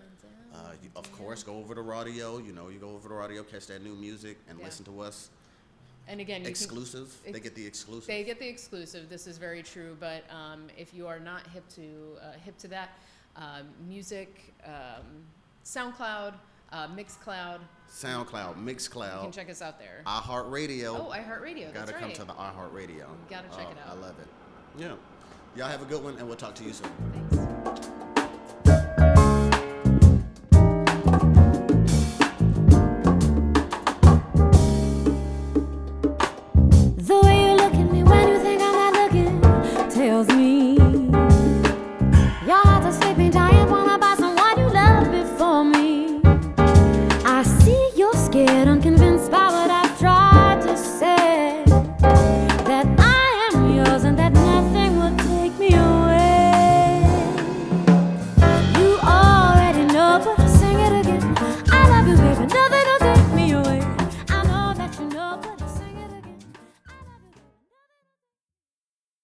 Uh, 0.54 0.72
you, 0.82 0.90
of 0.94 1.10
course, 1.12 1.42
go 1.42 1.56
over 1.56 1.74
to 1.74 1.80
radio. 1.82 2.38
You 2.38 2.52
know, 2.52 2.68
you 2.68 2.78
go 2.78 2.90
over 2.90 3.08
to 3.08 3.14
radio, 3.14 3.42
catch 3.42 3.66
that 3.68 3.82
new 3.82 3.94
music, 3.96 4.38
and 4.48 4.58
Yeah. 4.58 4.66
listen 4.66 4.84
to 4.84 5.00
us. 5.00 5.30
And 6.08 6.20
again, 6.20 6.40
you 6.40 6.44
can, 6.44 6.50
Exclusive. 6.50 7.12
they 7.24 7.40
get 7.40 7.54
the 7.56 7.66
exclusive. 7.66 8.06
they 8.06 8.22
get 8.22 8.38
the 8.38 8.46
exclusive. 8.48 9.08
This 9.08 9.26
is 9.26 9.38
very 9.38 9.62
true. 9.62 9.96
But 9.98 10.22
um, 10.30 10.68
if 10.78 10.94
you 10.94 11.06
are 11.08 11.18
not 11.18 11.46
hip 11.48 11.68
to 11.70 12.16
uh, 12.22 12.32
hip 12.44 12.56
to 12.58 12.68
that, 12.68 12.90
um, 13.34 13.66
music, 13.88 14.54
um, 14.64 15.02
SoundCloud, 15.64 16.34
uh, 16.72 16.86
Mixcloud, 16.88 17.58
SoundCloud, 17.90 18.56
Mixcloud. 18.64 19.16
you 19.16 19.22
can 19.22 19.32
check 19.32 19.50
us 19.50 19.62
out 19.62 19.78
there. 19.80 20.02
iHeartRadio. 20.06 20.96
Oh, 20.96 21.12
iHeartRadio. 21.12 21.72
Gotta 21.74 21.86
That's 21.86 21.92
come 21.92 22.02
right. 22.02 22.14
to 22.14 22.24
the 22.24 22.32
iHeartRadio. 22.34 23.06
Gotta 23.28 23.48
check 23.48 23.66
Oh, 23.68 23.72
it 23.72 23.78
out. 23.84 23.90
I 23.90 24.00
love 24.00 24.14
it. 24.20 24.28
Yeah. 24.78 24.94
Y'all 25.56 25.68
have 25.68 25.82
a 25.82 25.86
good 25.86 26.02
one, 26.04 26.16
and 26.18 26.26
we'll 26.28 26.36
talk 26.36 26.54
to 26.56 26.64
you 26.64 26.72
soon. 26.72 26.90
Thanks. 27.30 27.88